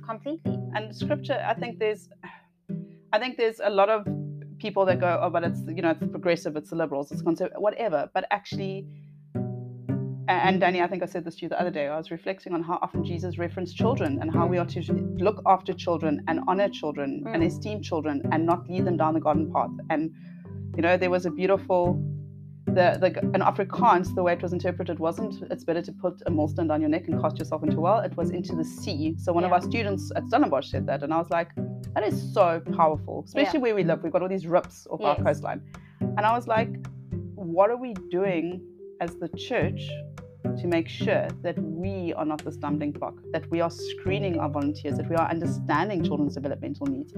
completely. 0.06 0.58
And 0.74 0.96
scripture, 0.96 1.40
I 1.48 1.54
think 1.54 1.78
there's 1.78 2.10
I 3.14 3.20
think 3.20 3.38
there's 3.38 3.60
a 3.64 3.70
lot 3.70 3.90
of 3.90 4.08
people 4.58 4.84
that 4.86 5.00
go, 5.00 5.20
Oh, 5.22 5.30
but 5.30 5.44
it's 5.44 5.62
you 5.68 5.84
know, 5.84 5.92
it's 5.92 6.00
progressive, 6.08 6.56
it's 6.56 6.72
the 6.72 6.76
liberals, 6.76 7.12
it's 7.12 7.22
conservative, 7.22 7.62
whatever. 7.62 8.10
But 8.16 8.26
actually 8.32 8.88
and 10.28 10.60
Danny, 10.60 10.82
I 10.82 10.88
think 10.88 11.04
I 11.04 11.06
said 11.06 11.24
this 11.24 11.36
to 11.38 11.44
you 11.44 11.50
the 11.50 11.60
other 11.60 11.72
day. 11.72 11.88
I 11.88 11.98
was 11.98 12.12
reflecting 12.12 12.54
on 12.54 12.62
how 12.62 12.80
often 12.82 13.04
Jesus 13.06 13.38
referenced 13.38 13.76
children 13.78 14.20
and 14.22 14.32
how 14.32 14.46
we 14.46 14.58
are 14.58 14.66
to 14.66 14.94
look 15.18 15.42
after 15.46 15.74
children 15.74 16.24
and 16.28 16.42
honor 16.48 16.70
children 16.70 17.24
and 17.28 17.42
Mm. 17.42 17.48
esteem 17.48 17.82
children 17.82 18.22
and 18.32 18.46
not 18.46 18.70
lead 18.70 18.86
them 18.86 18.98
down 18.98 19.14
the 19.14 19.20
garden 19.20 19.52
path. 19.54 19.72
And 19.90 20.12
you 20.76 20.82
know, 20.84 20.98
there 20.98 21.10
was 21.10 21.26
a 21.26 21.32
beautiful 21.32 22.00
the, 22.68 22.98
the 23.00 23.08
in 23.34 23.42
Afrikaans, 23.42 24.14
the 24.14 24.22
way 24.22 24.34
it 24.34 24.42
was 24.42 24.52
interpreted 24.52 25.00
wasn't 25.00 25.42
it's 25.50 25.64
better 25.64 25.82
to 25.82 25.92
put 25.94 26.22
a 26.26 26.32
millstone 26.32 26.68
down 26.68 26.82
your 26.82 26.90
neck 26.90 27.08
and 27.08 27.20
cast 27.22 27.40
yourself 27.40 27.64
into 27.64 27.78
a 27.78 27.80
well. 27.80 28.00
It 28.00 28.16
was 28.18 28.30
into 28.30 28.56
the 28.56 28.64
sea. 28.66 29.16
So 29.18 29.32
one 29.32 29.46
of 29.46 29.54
our 29.54 29.62
students 29.62 30.12
at 30.16 30.28
Stellenbosch 30.28 30.70
said 30.70 30.86
that, 30.88 31.02
and 31.02 31.14
I 31.14 31.18
was 31.18 31.30
like, 31.30 31.50
that 31.96 32.04
is 32.04 32.34
so 32.34 32.62
powerful, 32.76 33.24
especially 33.26 33.60
where 33.60 33.74
we 33.74 33.84
live. 33.84 34.04
We've 34.04 34.12
got 34.12 34.22
all 34.22 34.28
these 34.28 34.46
rips 34.46 34.86
off 34.92 35.02
our 35.02 35.16
coastline, 35.24 35.62
and 36.02 36.20
I 36.20 36.34
was 36.34 36.48
like, 36.48 36.70
what 37.36 37.70
are 37.72 37.78
we 37.78 37.94
doing 38.12 38.62
as 39.00 39.16
the 39.16 39.30
church 39.30 39.90
to 40.58 40.68
make 40.68 40.88
sure 40.88 41.28
that 41.44 41.58
we 41.60 42.14
are 42.14 42.26
not 42.26 42.44
the 42.44 42.52
stumbling 42.52 42.92
block, 42.92 43.16
that 43.32 43.50
we 43.52 43.62
are 43.62 43.70
screening 43.70 44.40
our 44.40 44.50
volunteers, 44.50 44.98
that 44.98 45.10
we 45.10 45.16
are 45.16 45.30
understanding 45.30 46.04
children's 46.04 46.36
developmental 46.36 46.88
needs, 46.88 47.14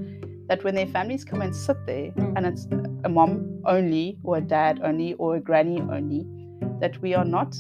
that 0.47 0.63
when 0.63 0.75
their 0.75 0.87
families 0.87 1.23
come 1.23 1.41
and 1.41 1.55
sit 1.55 1.77
there 1.85 2.11
Mm. 2.11 2.33
and 2.35 2.45
it's 2.45 2.67
a 3.03 3.09
mom 3.09 3.61
only, 3.65 4.17
or 4.23 4.37
a 4.37 4.41
dad 4.41 4.81
only, 4.83 5.13
or 5.15 5.37
a 5.37 5.39
granny 5.39 5.79
only, 5.79 6.25
that 6.79 7.01
we 7.01 7.13
are 7.13 7.25
not 7.25 7.55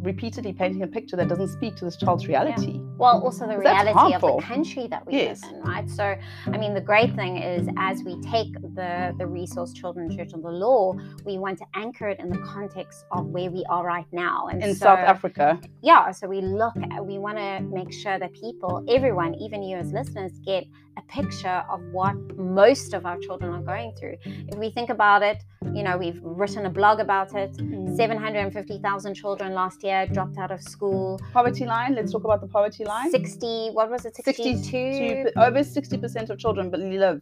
repeatedly 0.00 0.52
painting 0.52 0.82
a 0.82 0.86
picture 0.86 1.16
that 1.16 1.28
doesn't 1.28 1.48
speak 1.48 1.76
to 1.76 1.84
this 1.84 1.96
child's 1.96 2.26
reality. 2.26 2.80
Well, 2.96 3.22
also 3.22 3.46
the 3.46 3.58
reality 3.58 4.14
of 4.14 4.20
the 4.20 4.38
country 4.42 4.86
that 4.88 5.06
we 5.06 5.14
Yes. 5.14 5.42
live 5.42 5.52
in, 5.52 5.60
right? 5.62 5.90
So, 5.90 6.14
I 6.46 6.56
mean, 6.58 6.74
the 6.74 6.80
great 6.80 7.14
thing 7.14 7.38
is 7.38 7.68
as 7.76 8.02
we 8.02 8.20
take 8.22 8.52
the 8.74 9.14
the 9.18 9.26
resource 9.26 9.72
Children's 9.72 10.16
Church 10.16 10.32
and 10.32 10.42
the 10.42 10.50
law, 10.50 10.94
we 11.24 11.38
want 11.38 11.58
to 11.58 11.66
anchor 11.74 12.08
it 12.08 12.18
in 12.20 12.28
the 12.28 12.38
context 12.38 13.04
of 13.12 13.26
where 13.26 13.50
we 13.50 13.64
are 13.68 13.84
right 13.84 14.06
now. 14.12 14.48
And 14.48 14.62
In 14.62 14.74
so, 14.74 14.86
South 14.86 14.98
Africa, 14.98 15.60
yeah, 15.82 16.10
so 16.10 16.26
we 16.28 16.40
look 16.40 16.74
at, 16.92 17.04
we 17.04 17.18
want 17.18 17.38
to 17.38 17.60
make 17.60 17.92
sure 17.92 18.18
that 18.18 18.32
people, 18.32 18.84
everyone, 18.88 19.34
even 19.34 19.62
you 19.62 19.76
as 19.76 19.92
listeners, 19.92 20.32
get 20.44 20.64
a 20.98 21.02
picture 21.02 21.62
of 21.70 21.80
what 21.92 22.14
most 22.36 22.94
of 22.94 23.04
our 23.04 23.18
children 23.18 23.52
are 23.52 23.62
going 23.62 23.92
through. 23.98 24.16
If 24.24 24.58
we 24.58 24.70
think 24.70 24.88
about 24.88 25.22
it, 25.22 25.44
you 25.74 25.82
know, 25.82 25.96
we've 25.98 26.18
written 26.22 26.64
a 26.66 26.70
blog 26.70 27.00
about 27.00 27.34
it. 27.34 27.52
Mm. 27.58 27.96
750,000 27.96 29.14
children 29.14 29.52
last 29.54 29.75
year 29.82 30.06
dropped 30.06 30.38
out 30.38 30.50
of 30.50 30.60
school. 30.62 31.20
poverty 31.32 31.64
line. 31.66 31.94
Let's 31.94 32.12
talk 32.12 32.24
about 32.24 32.40
the 32.40 32.48
poverty 32.48 32.84
line. 32.84 33.10
60, 33.10 33.70
what 33.72 33.90
was 33.90 34.04
it? 34.04 34.16
62? 34.16 34.54
62 34.62 35.32
over 35.40 35.60
60% 35.60 36.30
of 36.30 36.38
children 36.38 36.70
live 36.70 37.20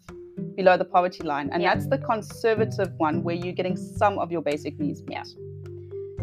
below 0.56 0.76
the 0.76 0.84
poverty 0.84 1.24
line 1.24 1.50
and 1.52 1.62
Yeah. 1.62 1.74
that's 1.74 1.86
the 1.88 1.98
conservative 1.98 2.92
one 2.98 3.22
where 3.22 3.34
you're 3.34 3.52
getting 3.52 3.76
some 3.76 4.18
of 4.18 4.30
your 4.30 4.42
basic 4.42 4.78
needs 4.78 5.02
met. 5.02 5.26
Yeah. 5.26 5.53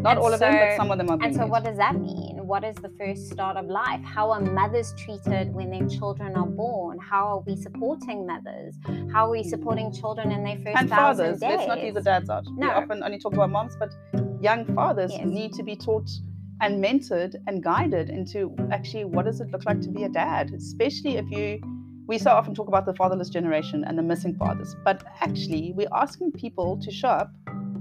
Not 0.02 0.10
And 0.12 0.18
all 0.20 0.32
of 0.32 0.40
them 0.40 0.58
but 0.58 0.76
some 0.76 0.90
of 0.90 0.98
them 0.98 1.08
are 1.10 1.16
being 1.16 1.26
And 1.28 1.34
so, 1.34 1.42
met. 1.42 1.50
what 1.50 1.64
does 1.64 1.76
that 1.76 1.94
mean? 2.00 2.46
What 2.46 2.64
is 2.64 2.76
the 2.76 2.88
first 2.98 3.28
start 3.30 3.56
of 3.56 3.66
life? 3.66 4.02
How 4.02 4.30
are 4.32 4.40
mothers 4.40 4.94
treated 4.98 5.54
when 5.54 5.70
their 5.70 5.86
children 5.88 6.34
are 6.36 6.46
born? 6.46 6.98
How 6.98 7.24
are 7.32 7.40
we 7.40 7.54
supporting 7.56 8.26
mothers? 8.26 8.78
How 9.12 9.26
are 9.26 9.30
we 9.30 9.42
supporting 9.42 9.92
children 9.92 10.32
in 10.32 10.42
their 10.44 10.56
first 10.64 10.76
and 10.78 10.88
fathers 10.90 11.40
days? 11.40 11.50
let's 11.50 11.68
not 11.68 11.78
leave 11.78 11.94
the 11.94 12.00
dads 12.02 12.28
out 12.30 12.44
we 12.46 12.56
No. 12.66 12.70
often 12.72 13.02
only 13.02 13.18
talk 13.18 13.32
about 13.34 13.50
moms 13.50 13.76
but 13.76 13.90
young 14.40 14.64
fathers 14.74 15.12
Yes. 15.12 15.24
need 15.26 15.52
to 15.54 15.62
be 15.62 15.76
taught 15.76 16.08
and 16.60 16.82
mentored 16.82 17.34
and 17.46 17.62
guided 17.62 18.08
into 18.10 18.54
actually 18.70 19.04
what 19.04 19.24
does 19.24 19.40
it 19.40 19.48
look 19.50 19.64
like 19.64 19.80
to 19.80 19.90
be 19.90 20.02
a 20.04 20.08
dad 20.08 20.50
especially 20.54 21.16
if 21.16 21.30
you 21.30 21.60
we 22.06 22.18
so 22.18 22.30
often 22.30 22.54
talk 22.54 22.68
about 22.68 22.84
the 22.86 22.94
fatherless 22.94 23.28
generation 23.30 23.84
and 23.84 23.96
the 23.98 24.02
missing 24.02 24.34
fathers 24.36 24.74
but 24.84 25.02
actually 25.20 25.72
we're 25.76 25.88
asking 26.04 26.30
people 26.32 26.76
to 26.78 26.90
show 26.90 27.08
up 27.08 27.30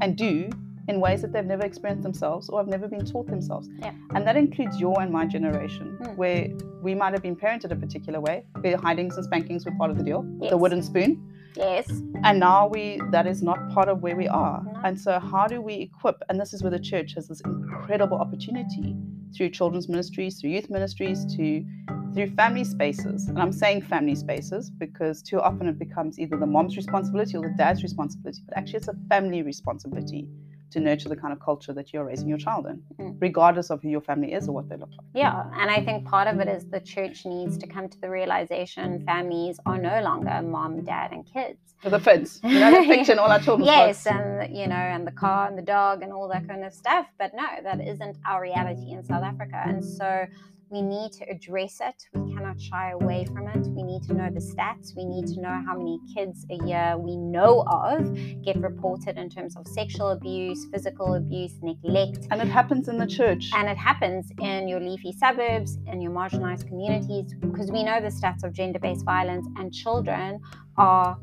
and 0.02 0.16
do 0.16 0.50
in 0.88 1.00
ways 1.00 1.22
that 1.22 1.32
they've 1.32 1.46
never 1.46 1.64
experienced 1.66 2.04
themselves 2.04 2.50
or 2.50 2.60
have 2.60 2.68
never 2.68 2.88
been 2.88 3.06
taught 3.06 3.28
themselves 3.28 3.70
Yeah. 3.80 3.92
and 4.16 4.26
that 4.28 4.36
includes 4.36 4.80
your 4.80 5.00
and 5.02 5.12
my 5.12 5.26
generation 5.26 5.88
Hmm. 6.02 6.16
where 6.16 6.48
we 6.82 6.96
might 6.96 7.14
have 7.14 7.22
been 7.22 7.36
parented 7.36 7.72
a 7.72 7.76
particular 7.76 8.20
way 8.20 8.44
where 8.62 8.78
hidings 8.78 9.16
and 9.18 9.26
spankings 9.26 9.66
were 9.66 9.74
part 9.74 9.92
of 9.92 9.98
the 9.98 10.04
deal 10.04 10.24
the 10.50 10.58
wooden 10.58 10.82
spoon 10.82 11.22
Yes. 11.58 11.90
And 12.24 12.40
now 12.40 12.68
we 12.68 13.02
that 13.12 13.28
is 13.28 13.44
not 13.44 13.60
part 13.72 13.90
of 13.90 14.02
where 14.02 14.16
we 14.16 14.26
are. 14.26 14.64
No. 14.64 14.72
And 14.86 14.98
so 14.98 15.20
how 15.20 15.48
do 15.48 15.62
we 15.62 15.74
equip? 15.74 16.24
And 16.30 16.40
this 16.40 16.54
is 16.54 16.64
where 16.64 16.72
the 16.72 16.80
church 16.80 17.14
has 17.16 17.28
this 17.28 17.42
incredible 17.42 18.18
opportunity 18.18 18.96
through 19.36 19.50
children's 19.50 19.90
ministries, 19.90 20.40
through 20.40 20.52
youth 20.52 20.70
ministries, 20.70 21.26
to 21.36 21.66
through 22.14 22.28
family 22.42 22.64
spaces. 22.64 23.28
And 23.28 23.38
I'm 23.38 23.52
saying 23.52 23.82
family 23.82 24.16
spaces 24.16 24.70
because 24.70 25.22
too 25.22 25.42
often 25.42 25.68
it 25.68 25.78
becomes 25.78 26.20
either 26.20 26.38
the 26.38 26.46
mom's 26.46 26.78
responsibility 26.78 27.36
or 27.38 27.42
the 27.42 27.56
dad's 27.58 27.84
responsibility, 27.84 28.42
but 28.48 28.58
actually 28.58 28.78
it's 28.78 28.88
a 28.88 28.96
family 29.10 29.42
responsibility 29.42 30.30
to 30.72 30.80
nurture 30.80 31.10
the 31.10 31.16
kind 31.16 31.34
of 31.34 31.40
culture 31.40 31.74
that 31.74 31.94
you're 31.94 32.06
raising 32.06 32.30
your 32.30 32.38
child 32.38 32.66
in, 32.66 32.82
Mm. 33.00 33.18
regardless 33.22 33.70
of 33.70 33.82
who 33.82 33.90
your 33.90 34.02
family 34.02 34.34
is 34.34 34.48
or 34.48 34.54
what 34.54 34.68
they 34.70 34.78
look 34.78 34.90
like. 34.98 35.08
Yeah, 35.14 35.44
and 35.56 35.70
I 35.70 35.82
think 35.84 36.06
part 36.06 36.28
of 36.28 36.40
it 36.40 36.48
is 36.48 36.66
the 36.66 36.80
church 36.80 37.26
needs 37.26 37.58
to 37.58 37.68
come 37.68 37.90
to 37.90 38.00
the 38.02 38.10
realization 38.10 39.04
families 39.06 39.60
are 39.66 39.78
no 39.78 40.02
longer 40.02 40.42
mom, 40.42 40.84
dad, 40.84 41.12
and 41.12 41.26
kids. 41.26 41.60
For 41.82 41.90
the 41.90 42.00
fence, 42.00 42.40
you 42.44 42.60
know, 42.60 42.72
the 42.72 42.88
picture 42.96 43.20
all 43.20 43.32
our 43.32 43.40
children's 43.40 43.68
Yes, 43.72 44.04
books. 44.04 44.08
and 44.08 44.56
you 44.56 44.68
know, 44.68 44.76
and 44.76 45.06
the 45.06 45.12
car 45.12 45.48
and 45.48 45.58
the 45.58 45.62
dog 45.64 46.04
and 46.04 46.14
all 46.14 46.28
that 46.30 46.48
kind 46.48 46.64
of 46.64 46.74
stuff. 46.74 47.08
But 47.18 47.32
no, 47.34 47.46
that 47.64 47.80
isn't 47.86 48.18
our 48.26 48.42
reality 48.42 48.92
in 48.92 49.04
South 49.04 49.24
Africa, 49.24 49.60
and 49.66 49.84
so 49.84 50.26
we 50.72 50.82
need 50.82 51.12
to 51.12 51.30
address 51.30 51.82
it. 51.82 51.96
We 52.14 52.34
cannot 52.34 52.60
shy 52.60 52.92
away 52.92 53.26
from 53.26 53.48
it. 53.50 53.68
We 53.68 53.84
need 53.84 54.04
to 54.04 54.14
know 54.14 54.30
the 54.34 54.40
stats. 54.40 54.96
We 54.96 55.04
need 55.04 55.28
to 55.36 55.42
know 55.42 55.62
how 55.68 55.78
many 55.78 56.00
kids 56.16 56.46
a 56.50 56.66
year 56.66 56.98
we 56.98 57.18
know 57.18 57.64
of 57.68 58.18
get 58.42 58.58
reported 58.58 59.18
in 59.18 59.30
terms 59.30 59.58
of 59.58 59.68
sexual 59.68 60.12
abuse, 60.12 60.66
physical 60.72 61.16
abuse, 61.16 61.54
neglect, 61.62 62.26
And 62.32 62.42
it 62.42 62.48
happens 62.48 62.88
in 62.88 62.98
the 62.98 63.06
church. 63.06 63.52
and 63.54 63.68
it 63.68 63.78
happens 63.78 64.32
in 64.40 64.70
your 64.70 64.80
leafy 64.80 65.12
suburbs, 65.12 65.78
in 65.88 66.02
your 66.02 66.12
marginalized 66.12 66.68
communities, 66.68 67.34
because 67.42 67.70
we 67.70 67.84
know 67.84 68.00
the 68.00 68.08
stats 68.08 68.44
of 68.44 68.54
gender 68.54 68.80
based 68.80 69.04
violence, 69.04 69.46
and 69.58 69.74
children 69.74 70.40
are 70.78 71.18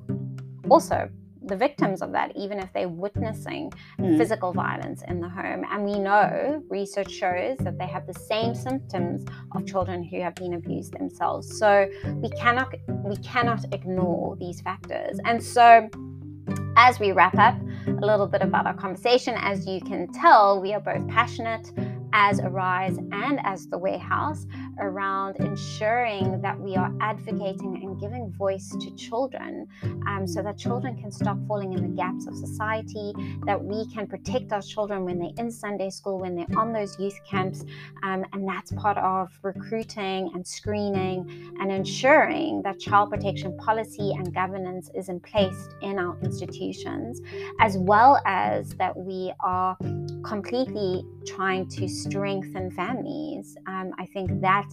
also 0.68 1.08
the 1.48 1.56
victims 1.56 2.02
of 2.02 2.12
that, 2.12 2.32
even 2.36 2.58
if 2.58 2.72
they're 2.72 2.88
witnessing 2.88 3.72
Mm. 3.98 4.16
physical 4.18 4.52
violence 4.52 5.02
in 5.08 5.20
the 5.20 5.28
home. 5.28 5.64
And 5.70 5.84
we 5.84 5.98
know 5.98 6.62
research 6.68 7.10
shows 7.10 7.56
that 7.58 7.78
they 7.78 7.86
have 7.86 8.06
the 8.06 8.14
same 8.14 8.54
symptoms 8.54 9.24
of 9.52 9.66
children 9.66 10.02
who 10.02 10.20
have 10.20 10.34
been 10.34 10.54
abused 10.54 10.92
themselves. 10.92 11.58
So 11.58 11.88
we 12.16 12.28
cannot 12.30 12.74
we 13.04 13.16
cannot 13.16 13.64
ignore 13.72 14.36
these 14.36 14.60
factors. 14.60 15.18
And 15.24 15.42
so 15.42 15.88
as 16.76 17.00
we 17.00 17.12
wrap 17.12 17.36
up 17.38 17.56
a 17.86 18.06
little 18.06 18.26
bit 18.26 18.42
about 18.42 18.66
our 18.66 18.74
conversation, 18.74 19.34
as 19.38 19.66
you 19.66 19.80
can 19.80 20.06
tell, 20.12 20.60
we 20.60 20.72
are 20.74 20.80
both 20.80 21.06
passionate 21.08 21.72
as 22.12 22.40
Arise 22.40 22.98
and 23.12 23.40
as 23.44 23.66
the 23.68 23.78
Warehouse 23.78 24.46
around 24.80 25.36
ensuring 25.36 26.40
that 26.40 26.58
we 26.58 26.76
are 26.76 26.92
advocating 27.00 27.80
and 27.82 28.00
giving 28.00 28.30
voice 28.32 28.70
to 28.80 28.94
children 28.94 29.66
um, 30.06 30.26
so 30.26 30.42
that 30.42 30.56
children 30.56 30.96
can 30.96 31.10
stop 31.10 31.36
falling 31.46 31.72
in 31.72 31.82
the 31.82 31.96
gaps 31.96 32.26
of 32.26 32.36
society, 32.36 33.12
that 33.44 33.62
we 33.62 33.86
can 33.92 34.06
protect 34.06 34.52
our 34.52 34.62
children 34.62 35.04
when 35.04 35.18
they're 35.18 35.32
in 35.36 35.50
Sunday 35.50 35.90
school, 35.90 36.18
when 36.18 36.34
they're 36.34 36.58
on 36.58 36.72
those 36.72 36.98
youth 36.98 37.18
camps. 37.28 37.64
Um, 38.02 38.24
and 38.32 38.48
that's 38.48 38.72
part 38.72 38.98
of 38.98 39.30
recruiting 39.42 40.30
and 40.34 40.46
screening 40.46 41.54
and 41.60 41.72
ensuring 41.72 42.62
that 42.62 42.78
child 42.78 43.10
protection 43.10 43.56
policy 43.58 44.12
and 44.16 44.32
governance 44.34 44.90
is 44.94 45.08
in 45.08 45.20
place 45.20 45.68
in 45.82 45.98
our 45.98 46.16
institutions, 46.22 47.20
as 47.60 47.76
well 47.76 48.20
as 48.24 48.70
that 48.70 48.96
we 48.96 49.32
are 49.40 49.76
completely 50.24 51.04
trying 51.26 51.68
to 51.68 51.88
strengthen 51.88 52.70
families. 52.70 53.56
Um, 53.66 53.92
I 53.98 54.06
think 54.06 54.40
that 54.40 54.68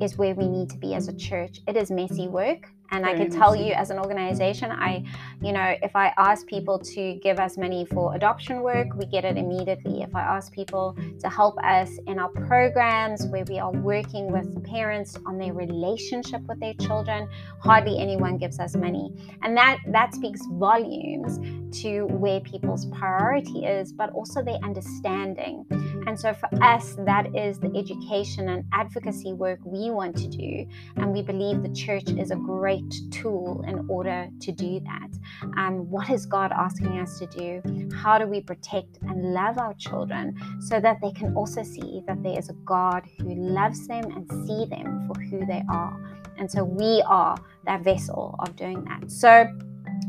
is 0.00 0.16
where 0.16 0.34
we 0.34 0.48
need 0.48 0.70
to 0.70 0.78
be 0.78 0.94
as 0.94 1.08
a 1.08 1.14
church. 1.14 1.60
It 1.66 1.76
is 1.76 1.90
messy 1.90 2.28
work. 2.28 2.70
And 2.90 3.04
I 3.04 3.14
can 3.14 3.30
tell 3.30 3.56
you, 3.56 3.72
as 3.72 3.90
an 3.90 3.98
organization, 3.98 4.70
I, 4.70 5.04
you 5.42 5.52
know, 5.52 5.74
if 5.82 5.96
I 5.96 6.12
ask 6.16 6.46
people 6.46 6.78
to 6.78 7.14
give 7.14 7.40
us 7.40 7.56
money 7.56 7.84
for 7.86 8.14
adoption 8.14 8.62
work, 8.62 8.88
we 8.94 9.06
get 9.06 9.24
it 9.24 9.36
immediately. 9.36 10.02
If 10.02 10.14
I 10.14 10.20
ask 10.20 10.52
people 10.52 10.96
to 11.20 11.28
help 11.28 11.56
us 11.58 11.90
in 12.06 12.18
our 12.18 12.28
programs 12.28 13.26
where 13.26 13.44
we 13.48 13.58
are 13.58 13.72
working 13.72 14.30
with 14.30 14.64
parents 14.64 15.16
on 15.26 15.38
their 15.38 15.52
relationship 15.52 16.42
with 16.46 16.60
their 16.60 16.74
children, 16.74 17.28
hardly 17.60 17.98
anyone 17.98 18.38
gives 18.38 18.60
us 18.60 18.76
money. 18.76 19.12
And 19.42 19.56
that 19.56 19.78
that 19.88 20.14
speaks 20.14 20.40
volumes 20.52 21.38
to 21.82 22.06
where 22.06 22.40
people's 22.40 22.86
priority 22.86 23.64
is, 23.64 23.92
but 23.92 24.10
also 24.10 24.42
their 24.42 24.58
understanding. 24.62 25.64
And 26.06 26.18
so 26.18 26.34
for 26.34 26.48
us, 26.62 26.94
that 27.00 27.34
is 27.34 27.58
the 27.58 27.72
education 27.76 28.48
and 28.48 28.64
advocacy 28.72 29.32
work 29.32 29.58
we 29.64 29.90
want 29.90 30.16
to 30.18 30.28
do. 30.28 30.66
And 30.96 31.12
we 31.12 31.22
believe 31.22 31.62
the 31.62 31.74
church 31.74 32.10
is 32.10 32.30
a 32.30 32.36
great 32.36 32.92
tool 33.10 33.64
in 33.66 33.86
order 33.88 34.28
to 34.40 34.52
do 34.52 34.80
that. 34.80 35.10
Um, 35.56 35.90
what 35.90 36.10
is 36.10 36.26
God 36.26 36.52
asking 36.52 36.98
us 36.98 37.18
to 37.18 37.26
do? 37.26 37.88
How 37.94 38.18
do 38.18 38.26
we 38.26 38.40
protect 38.40 38.98
and 39.02 39.34
love 39.34 39.58
our 39.58 39.74
children 39.74 40.36
so 40.60 40.80
that 40.80 41.00
they 41.00 41.12
can 41.12 41.34
also 41.34 41.62
see 41.62 42.02
that 42.06 42.22
there 42.22 42.38
is 42.38 42.48
a 42.48 42.54
God 42.64 43.04
who 43.18 43.34
loves 43.34 43.86
them 43.86 44.04
and 44.10 44.30
see 44.46 44.66
them 44.66 45.06
for 45.06 45.20
who 45.20 45.46
they 45.46 45.62
are? 45.70 45.98
And 46.36 46.50
so 46.50 46.64
we 46.64 47.02
are 47.06 47.36
that 47.64 47.82
vessel 47.82 48.34
of 48.40 48.56
doing 48.56 48.84
that. 48.84 49.10
So 49.10 49.46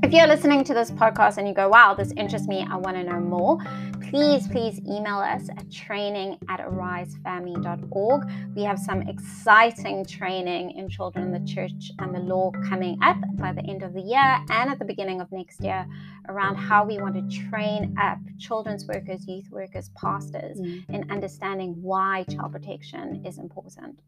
if 0.04 0.12
you're 0.12 0.28
listening 0.28 0.64
to 0.66 0.74
this 0.74 0.92
podcast 0.92 1.38
and 1.38 1.48
you 1.48 1.54
go, 1.54 1.70
wow, 1.70 1.94
this 1.94 2.12
interests 2.16 2.48
me, 2.48 2.66
I 2.70 2.76
want 2.78 2.96
to 2.98 3.04
know 3.04 3.20
more, 3.20 3.58
please, 4.10 4.48
please 4.48 4.80
email 4.80 5.18
us 5.18 5.50
at 5.50 5.72
training 5.72 6.38
at 6.50 6.60
arisefamily.org. 6.60 8.30
We 8.56 8.64
have 8.64 8.78
some 8.78 9.02
exciting 9.04 10.06
training 10.06 10.72
in 10.72 10.90
children 10.90 11.26
in 11.26 11.32
the 11.32 11.52
church 11.52 11.92
and 12.00 12.14
the 12.14 12.20
law 12.20 12.52
coming 12.68 12.98
up 13.02 13.18
by 13.38 13.52
the 13.54 13.64
end 13.68 13.84
of 13.84 13.94
the 13.94 14.02
year 14.02 14.38
and 14.50 14.70
at 14.70 14.80
the 14.80 14.86
beginning 14.86 15.22
of 15.22 15.32
next 15.32 15.62
year 15.62 15.86
around 16.30 16.56
how 16.56 16.86
we 16.86 16.98
want 17.00 17.16
to 17.16 17.38
train 17.50 17.96
up 18.00 18.20
children's 18.40 18.86
workers, 18.88 19.28
youth 19.28 19.50
workers, 19.52 19.90
pastors 19.96 20.60
Mm. 20.60 20.90
in 20.90 21.12
understanding 21.12 21.76
why 21.82 22.24
child 22.30 22.52
protection 22.52 23.26
is 23.26 23.38
important. 23.38 24.00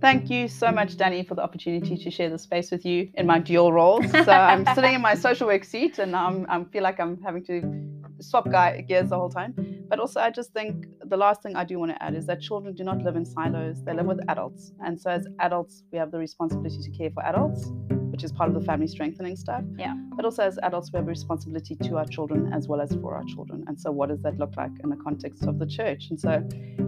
Thank 0.00 0.30
you 0.30 0.48
so 0.48 0.72
much, 0.72 0.96
Danny, 0.96 1.22
for 1.22 1.34
the 1.34 1.42
opportunity 1.42 1.96
to 1.96 2.10
share 2.10 2.30
the 2.30 2.38
space 2.38 2.70
with 2.70 2.86
you 2.86 3.10
in 3.14 3.26
my 3.26 3.38
dual 3.38 3.70
roles. 3.70 4.10
So 4.10 4.32
I'm 4.32 4.64
sitting 4.74 4.94
in 4.94 5.02
my 5.02 5.14
social 5.14 5.46
work 5.46 5.64
seat, 5.64 5.98
and 5.98 6.16
I'm, 6.16 6.46
I 6.48 6.64
feel 6.64 6.82
like 6.82 6.98
I'm 6.98 7.20
having 7.22 7.44
to 7.44 8.22
swap 8.22 8.50
guy, 8.50 8.80
gears 8.80 9.10
the 9.10 9.16
whole 9.16 9.28
time. 9.28 9.54
But 9.88 10.00
also, 10.00 10.20
I 10.20 10.30
just 10.30 10.52
think 10.52 10.86
the 11.04 11.18
last 11.18 11.42
thing 11.42 11.54
I 11.54 11.64
do 11.64 11.78
want 11.78 11.92
to 11.92 12.02
add 12.02 12.14
is 12.14 12.26
that 12.26 12.40
children 12.40 12.74
do 12.74 12.82
not 12.82 13.02
live 13.02 13.16
in 13.16 13.26
silos; 13.26 13.82
they 13.84 13.92
live 13.92 14.06
with 14.06 14.20
adults. 14.28 14.72
And 14.82 14.98
so, 14.98 15.10
as 15.10 15.26
adults, 15.38 15.84
we 15.92 15.98
have 15.98 16.10
the 16.10 16.18
responsibility 16.18 16.78
to 16.82 16.90
care 16.90 17.10
for 17.10 17.22
adults, 17.24 17.70
which 18.20 18.26
is 18.26 18.32
part 18.32 18.50
of 18.50 18.54
the 18.54 18.60
family 18.60 18.86
strengthening 18.86 19.34
stuff. 19.34 19.64
Yeah. 19.78 19.94
But 20.14 20.26
also, 20.26 20.42
as 20.42 20.58
adults, 20.62 20.90
we 20.92 20.98
have 20.98 21.06
a 21.06 21.08
responsibility 21.08 21.74
to 21.76 21.96
our 21.96 22.04
children 22.04 22.52
as 22.52 22.68
well 22.68 22.82
as 22.82 22.92
for 23.00 23.14
our 23.14 23.24
children. 23.24 23.64
And 23.66 23.80
so, 23.80 23.90
what 23.90 24.10
does 24.10 24.20
that 24.24 24.38
look 24.38 24.54
like 24.58 24.72
in 24.84 24.90
the 24.90 24.96
context 24.96 25.44
of 25.44 25.58
the 25.58 25.66
church? 25.66 26.08
And 26.10 26.20
so, 26.20 26.46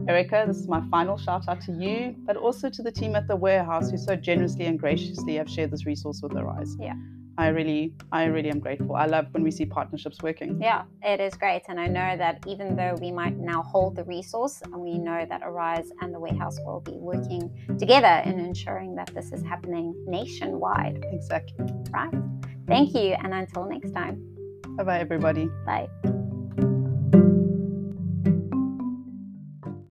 Erica, 0.09 0.45
this 0.47 0.59
is 0.59 0.69
my 0.69 0.83
final 0.91 1.17
shout 1.17 1.49
out 1.49 1.63
to 1.63 1.73
you, 1.73 2.15
but 2.27 2.37
also 2.37 2.69
to 2.69 2.83
the 2.83 2.93
team 2.93 3.17
at 3.17 3.29
the 3.29 3.37
warehouse 3.37 3.91
who 3.91 3.97
so 3.97 4.15
generously 4.15 4.67
and 4.67 4.79
graciously 4.79 5.37
have 5.37 5.49
shared 5.49 5.71
this 5.71 5.87
resource 5.87 6.21
with 6.23 6.37
Arise. 6.37 6.77
Yeah. 6.79 6.97
I 7.39 7.49
really, 7.49 7.95
I 8.13 8.25
really 8.25 8.51
am 8.51 8.61
grateful. 8.61 8.95
I 8.95 9.07
love 9.07 9.27
when 9.33 9.43
we 9.43 9.51
see 9.51 9.65
partnerships 9.65 10.19
working. 10.23 10.61
Yeah, 10.61 10.83
it 11.03 11.19
is 11.21 11.35
great. 11.35 11.63
And 11.69 11.81
I 11.81 11.87
know 11.87 12.17
that 12.17 12.45
even 12.47 12.77
though 12.77 12.95
we 13.01 13.11
might 13.11 13.39
now 13.39 13.63
hold 13.63 13.97
the 13.97 14.05
resource, 14.05 14.61
and 14.63 14.75
we 14.77 14.99
know 14.99 15.25
that 15.29 15.41
Arise 15.43 15.91
and 16.03 16.15
the 16.15 16.21
Warehouse 16.21 16.59
will 16.67 16.81
be 16.81 16.93
working 16.99 17.51
together 17.79 18.23
in 18.29 18.39
ensuring 18.39 18.95
that 18.97 19.11
this 19.15 19.33
is 19.33 19.43
happening 19.43 19.95
nationwide, 20.07 21.05
Exactly. 21.13 21.67
right? 21.91 22.13
Thank 22.69 22.95
you. 22.95 23.15
And 23.23 23.33
until 23.33 23.67
next 23.67 23.93
time, 23.93 24.29
Bye 24.77 24.85
bye, 24.85 24.99
everybody. 25.01 25.51
bye. 25.67 25.89